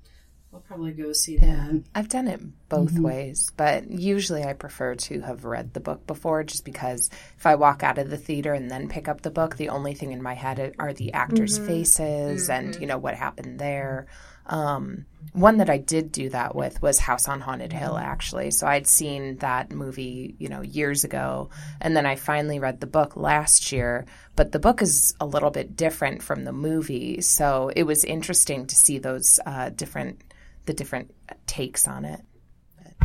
I'll 0.57 0.61
probably 0.61 0.93
go 0.93 1.13
see 1.13 1.37
that. 1.37 1.47
Yeah, 1.47 1.73
I've 1.95 2.09
done 2.09 2.29
it 2.29 2.41
both 2.69 2.93
mm-hmm. 2.93 3.03
ways, 3.03 3.53
but 3.57 3.91
usually 3.91 4.43
I 4.43 4.55
prefer 4.55 4.95
to 4.95 5.21
have 5.21 5.45
read 5.45 5.75
the 5.75 5.81
book 5.81 6.07
before 6.07 6.45
just 6.45 6.65
because 6.65 7.11
if 7.37 7.45
I 7.45 7.57
walk 7.57 7.83
out 7.83 7.99
of 7.99 8.09
the 8.09 8.17
theater 8.17 8.55
and 8.55 8.71
then 8.71 8.89
pick 8.89 9.07
up 9.07 9.21
the 9.21 9.31
book, 9.31 9.57
the 9.57 9.69
only 9.69 9.93
thing 9.93 10.13
in 10.13 10.23
my 10.23 10.33
head 10.33 10.75
are 10.79 10.95
the 10.95 11.13
actors' 11.13 11.59
mm-hmm. 11.59 11.69
faces 11.69 12.49
and, 12.49 12.71
mm-hmm. 12.71 12.81
you 12.81 12.87
know, 12.87 12.97
what 12.97 13.15
happened 13.15 13.59
there. 13.59 14.07
Um, 14.47 15.07
one 15.33 15.59
that 15.59 15.69
I 15.69 15.77
did 15.77 16.13
do 16.13 16.31
that 16.31 16.57
with 16.57 16.81
was 16.81 16.99
House 16.99 17.29
on 17.29 17.41
Haunted 17.41 17.73
Hill, 17.73 17.99
actually. 17.99 18.51
So 18.53 18.67
I'd 18.67 18.87
seen 18.87 19.37
that 19.39 19.71
movie, 19.71 20.35
you 20.39 20.49
know, 20.49 20.63
years 20.63 21.05
ago, 21.05 21.51
and 21.81 21.95
then 21.95 22.07
I 22.07 22.17
finally 22.17 22.59
read 22.59 22.81
the 22.81 22.87
book 22.87 23.17
last 23.17 23.71
year. 23.71 24.07
But 24.35 24.53
the 24.53 24.59
book 24.59 24.81
is 24.81 25.15
a 25.21 25.27
little 25.27 25.51
bit 25.51 25.77
different 25.77 26.23
from 26.23 26.45
the 26.45 26.53
movie, 26.53 27.21
so 27.21 27.71
it 27.77 27.83
was 27.83 28.03
interesting 28.05 28.67
to 28.67 28.75
see 28.75 28.99
those 28.99 29.39
uh, 29.45 29.71
different 29.71 30.23
the 30.65 30.73
different 30.73 31.15
takes 31.47 31.87
on 31.87 32.05
it. 32.05 32.21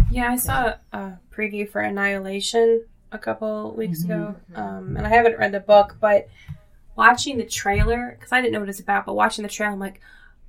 Yeah, 0.10 0.32
I 0.32 0.38
saw 0.38 0.76
a 0.94 1.14
preview 1.32 1.70
for 1.70 1.82
Annihilation 1.82 2.86
a 3.12 3.18
couple 3.18 3.74
weeks 3.76 4.04
ago, 4.04 4.36
um, 4.56 4.96
and 4.96 5.06
I 5.06 5.10
haven't 5.10 5.38
read 5.38 5.52
the 5.52 5.60
book, 5.60 5.98
but 6.00 6.30
watching 6.96 7.38
the 7.38 7.46
trailer 7.46 8.16
because 8.18 8.32
I 8.32 8.42
didn't 8.42 8.54
know 8.54 8.62
what 8.62 8.70
it's 8.70 8.80
about, 8.80 9.06
but 9.06 9.16
watching 9.16 9.44
the 9.44 9.50
trailer, 9.50 9.74
I'm 9.74 9.80
like, 9.80 10.02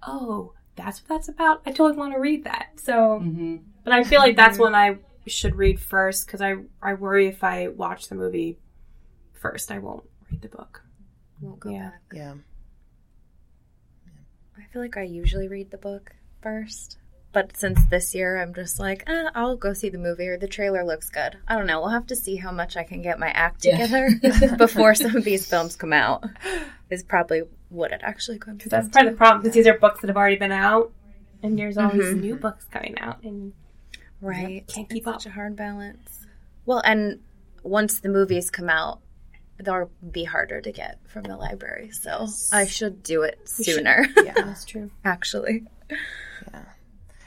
oh, 0.07 0.53
that's 0.77 1.01
what 1.01 1.09
that's 1.09 1.29
about. 1.29 1.63
I 1.67 1.71
totally 1.71 1.97
want 1.99 2.15
to 2.15 2.21
read 2.21 2.45
that. 2.45 2.69
So, 2.77 3.19
hmm 3.19 3.57
but 3.85 3.93
I 3.93 4.05
feel 4.05 4.21
like 4.21 4.37
that's 4.37 4.59
one 4.59 4.75
I 4.77 4.99
should 5.27 5.57
read 5.57 5.81
first 5.81 6.27
because 6.27 6.41
I 6.41 6.55
I 6.81 6.95
worry 6.95 7.27
if 7.27 7.43
I 7.43 7.69
watch 7.69 8.09
the 8.09 8.15
movie 8.15 8.59
first, 9.33 9.73
I 9.73 9.79
won't 9.81 10.05
read 10.31 10.41
the 10.43 10.49
book. 10.49 10.83
Won't 11.41 11.59
go 11.61 11.71
Yeah. 11.71 11.91
back. 11.91 12.03
Yeah. 12.13 12.35
I 14.57 14.63
feel 14.73 14.83
like 14.83 14.97
I 14.97 15.03
usually 15.03 15.49
read 15.49 15.71
the 15.71 15.79
book 15.79 16.13
first. 16.43 16.97
But 17.33 17.57
since 17.57 17.81
this 17.87 18.15
year, 18.15 18.37
I'm 18.43 18.53
just 18.55 18.79
like, 18.79 19.05
eh, 19.07 19.31
I'll 19.35 19.57
go 19.57 19.73
see 19.73 19.89
the 19.89 19.97
movie 19.99 20.29
or 20.29 20.37
the 20.37 20.47
trailer 20.47 20.85
looks 20.85 21.09
good. 21.09 21.39
I 21.49 21.57
don't 21.57 21.67
know. 21.67 21.81
We'll 21.81 21.89
have 21.91 22.07
to 22.09 22.17
see 22.17 22.37
how 22.37 22.53
much 22.53 22.77
I 22.77 22.85
can 22.85 23.01
get 23.01 23.19
my 23.19 23.29
act 23.29 23.65
Yeah. 23.65 23.79
together 23.87 24.57
before 24.59 24.95
some 24.95 25.17
of 25.17 25.25
these 25.25 25.49
films 25.49 25.75
come 25.75 25.95
out. 25.95 26.25
Is 26.91 27.03
probably 27.03 27.43
what 27.71 27.91
it 27.93 28.03
actually 28.05 28.39
comes 28.39 28.59
Because 28.59 28.71
that's 28.71 28.89
part 28.91 29.07
of 29.07 29.13
the 29.13 29.17
problem 29.17 29.41
because 29.43 29.55
these 29.55 29.67
are 29.67 29.79
books 29.79 30.03
that 30.03 30.09
have 30.09 30.17
already 30.19 30.37
been 30.37 30.53
out, 30.53 30.93
and 31.43 31.59
there's 31.59 31.79
all 31.79 31.91
these 31.91 32.05
Mhm. 32.15 32.21
new 32.21 32.37
books 32.37 32.67
coming 32.71 32.99
out, 32.99 33.23
and 33.23 33.55
Right. 34.21 34.65
Can't 34.69 34.87
It's 34.87 34.93
keep 34.93 35.05
such 35.05 35.25
a 35.27 35.31
hard 35.31 35.57
balance. 35.57 36.27
Well, 36.67 36.83
and 36.85 37.21
once 37.65 37.99
the 38.01 38.09
movies 38.11 38.51
come 38.51 38.69
out, 38.69 39.01
they'll 39.59 39.91
be 40.11 40.25
harder 40.25 40.61
to 40.61 40.71
get 40.71 40.99
from 41.09 41.25
the 41.25 41.37
library. 41.37 41.91
So 41.93 42.29
I 42.53 42.67
should 42.67 43.03
do 43.03 43.23
it 43.23 43.49
sooner. 43.49 44.07
Yeah. 44.23 44.35
That's 44.35 44.65
true. 44.73 44.91
actually. 45.05 45.65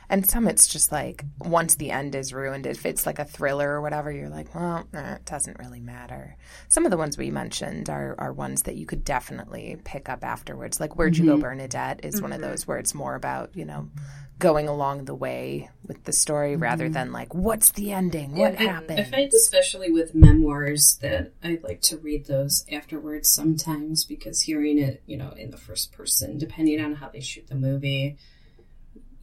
And 0.10 0.30
some 0.30 0.48
it's 0.48 0.68
just 0.68 0.92
like 0.92 1.24
once 1.40 1.76
the 1.76 1.92
end 1.92 2.16
is 2.16 2.34
ruined, 2.34 2.66
if 2.66 2.86
it's 2.86 3.06
like 3.06 3.20
a 3.20 3.26
thriller 3.26 3.72
or 3.72 3.82
whatever, 3.82 4.12
you're 4.12 4.30
like, 4.30 4.54
well, 4.54 4.88
nah, 4.94 5.16
it 5.16 5.26
doesn't 5.26 5.60
really 5.60 5.80
matter. 5.80 6.38
Some 6.68 6.86
of 6.86 6.92
the 6.92 6.98
ones 6.98 7.18
we 7.18 7.32
mentioned 7.32 7.90
are, 7.90 8.16
are 8.18 8.34
ones 8.34 8.64
that 8.64 8.76
you 8.76 8.86
could 8.86 9.04
definitely 9.04 9.78
pick 9.84 10.10
up 10.10 10.24
afterwards. 10.24 10.80
Like 10.80 10.96
Where'd 10.96 11.18
You 11.18 11.26
Go, 11.26 11.34
mm-hmm. 11.34 11.42
Bernadette 11.42 12.04
is 12.04 12.22
one 12.22 12.32
of 12.32 12.42
mm-hmm. 12.42 12.52
those 12.52 12.68
where 12.68 12.78
it's 12.78 12.94
more 12.94 13.16
about, 13.16 13.56
you 13.56 13.66
know, 13.66 13.90
going 14.38 14.68
along 14.68 15.06
the 15.06 15.16
way 15.16 15.70
with 15.88 16.04
the 16.04 16.12
story 16.12 16.56
rather 16.56 16.86
mm-hmm. 16.86 16.94
than 16.94 17.12
like, 17.12 17.34
what's 17.34 17.72
the 17.72 17.94
ending? 17.94 18.36
What 18.36 18.56
happened? 18.56 19.00
I 19.00 19.04
find 19.04 19.32
especially 19.34 19.92
with 19.92 20.14
memoirs 20.14 20.98
that 21.02 21.34
I 21.44 21.60
like 21.64 21.82
to 21.84 21.98
read 21.98 22.26
those 22.26 22.66
afterwards 22.72 23.30
sometimes 23.30 24.04
because 24.04 24.42
hearing 24.42 24.78
it, 24.78 25.04
you 25.06 25.18
know, 25.18 25.32
in 25.32 25.52
the 25.52 25.58
first 25.58 25.94
person, 25.94 26.38
depending 26.38 26.82
on 26.82 26.96
how 26.96 27.10
they 27.10 27.22
shoot 27.22 27.48
the 27.48 27.56
movie, 27.56 28.18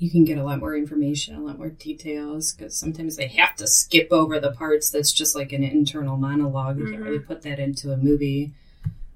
you 0.03 0.11
can 0.11 0.25
get 0.25 0.37
a 0.37 0.43
lot 0.43 0.59
more 0.59 0.75
information, 0.77 1.37
a 1.37 1.41
lot 1.41 1.59
more 1.59 1.69
details 1.69 2.53
because 2.53 2.77
sometimes 2.77 3.15
they 3.15 3.29
have 3.29 3.55
to 3.55 3.69
skip 3.69 4.09
over 4.11 4.41
the 4.41 4.51
parts 4.51 4.91
that's 4.91 5.13
just 5.13 5.37
like 5.37 5.53
an 5.53 5.63
internal 5.63 6.17
monologue. 6.17 6.77
You 6.77 6.91
can't 6.91 7.05
really 7.05 7.19
mm-hmm. 7.19 7.29
put 7.29 7.43
that 7.43 7.61
into 7.61 7.93
a 7.93 7.97
movie. 7.97 8.51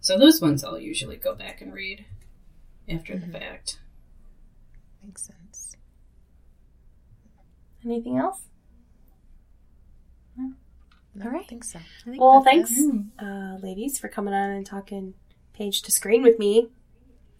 So 0.01 0.16
those 0.16 0.41
ones 0.41 0.62
I'll 0.62 0.78
usually 0.78 1.16
go 1.16 1.34
back 1.34 1.61
and 1.61 1.74
read 1.74 2.05
after 2.89 3.14
the 3.14 3.26
mm-hmm. 3.26 3.32
fact. 3.32 3.80
Makes 5.05 5.22
sense. 5.22 5.76
Anything 7.84 8.18
else? 8.18 8.43
No, 10.37 10.53
All 11.24 11.32
right. 11.32 11.43
I 11.43 11.47
think 11.47 11.64
so. 11.64 11.80
I 11.80 12.11
think 12.11 12.20
Well, 12.20 12.45
thanks, 12.45 12.70
mm. 12.70 13.07
uh, 13.18 13.59
ladies, 13.61 13.99
for 13.99 14.07
coming 14.07 14.34
on 14.34 14.51
and 14.51 14.64
talking 14.64 15.14
page 15.53 15.82
to 15.82 15.91
screen 15.91 16.22
with 16.22 16.39
me. 16.39 16.68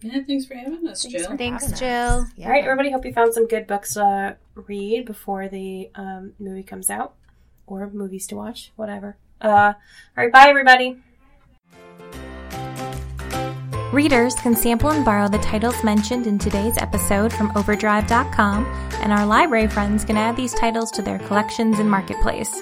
Yeah, 0.01 0.21
thanks 0.27 0.45
for 0.45 0.55
having 0.55 0.87
us, 0.87 1.03
Thanks 1.03 1.17
Jill. 1.17 1.37
Thanks, 1.37 1.63
having 1.63 1.73
us. 1.73 1.79
Jill. 1.79 2.27
Yeah. 2.35 2.45
All 2.45 2.51
right, 2.51 2.63
everybody. 2.63 2.91
Hope 2.91 3.05
you 3.05 3.13
found 3.13 3.33
some 3.33 3.47
good 3.47 3.65
books 3.65 3.95
to 3.95 4.37
read 4.55 5.05
before 5.05 5.47
the 5.47 5.89
um, 5.95 6.33
movie 6.39 6.63
comes 6.63 6.89
out, 6.89 7.15
or 7.65 7.89
movies 7.89 8.27
to 8.27 8.35
watch, 8.35 8.71
whatever. 8.75 9.17
Uh, 9.41 9.73
all 10.17 10.23
right, 10.23 10.31
bye, 10.31 10.47
everybody. 10.47 10.97
Readers 13.93 14.35
can 14.35 14.55
sample 14.55 14.91
and 14.91 15.05
borrow 15.05 15.29
the 15.29 15.37
titles 15.39 15.81
mentioned 15.83 16.27
in 16.27 16.37
today's 16.37 16.77
episode 16.77 17.31
from 17.31 17.55
Overdrive.com, 17.55 18.65
and 19.01 19.13
our 19.13 19.25
library 19.25 19.67
friends 19.67 20.03
can 20.03 20.17
add 20.17 20.35
these 20.35 20.53
titles 20.53 20.91
to 20.91 21.01
their 21.01 21.19
collections 21.19 21.79
and 21.79 21.89
marketplace. 21.89 22.61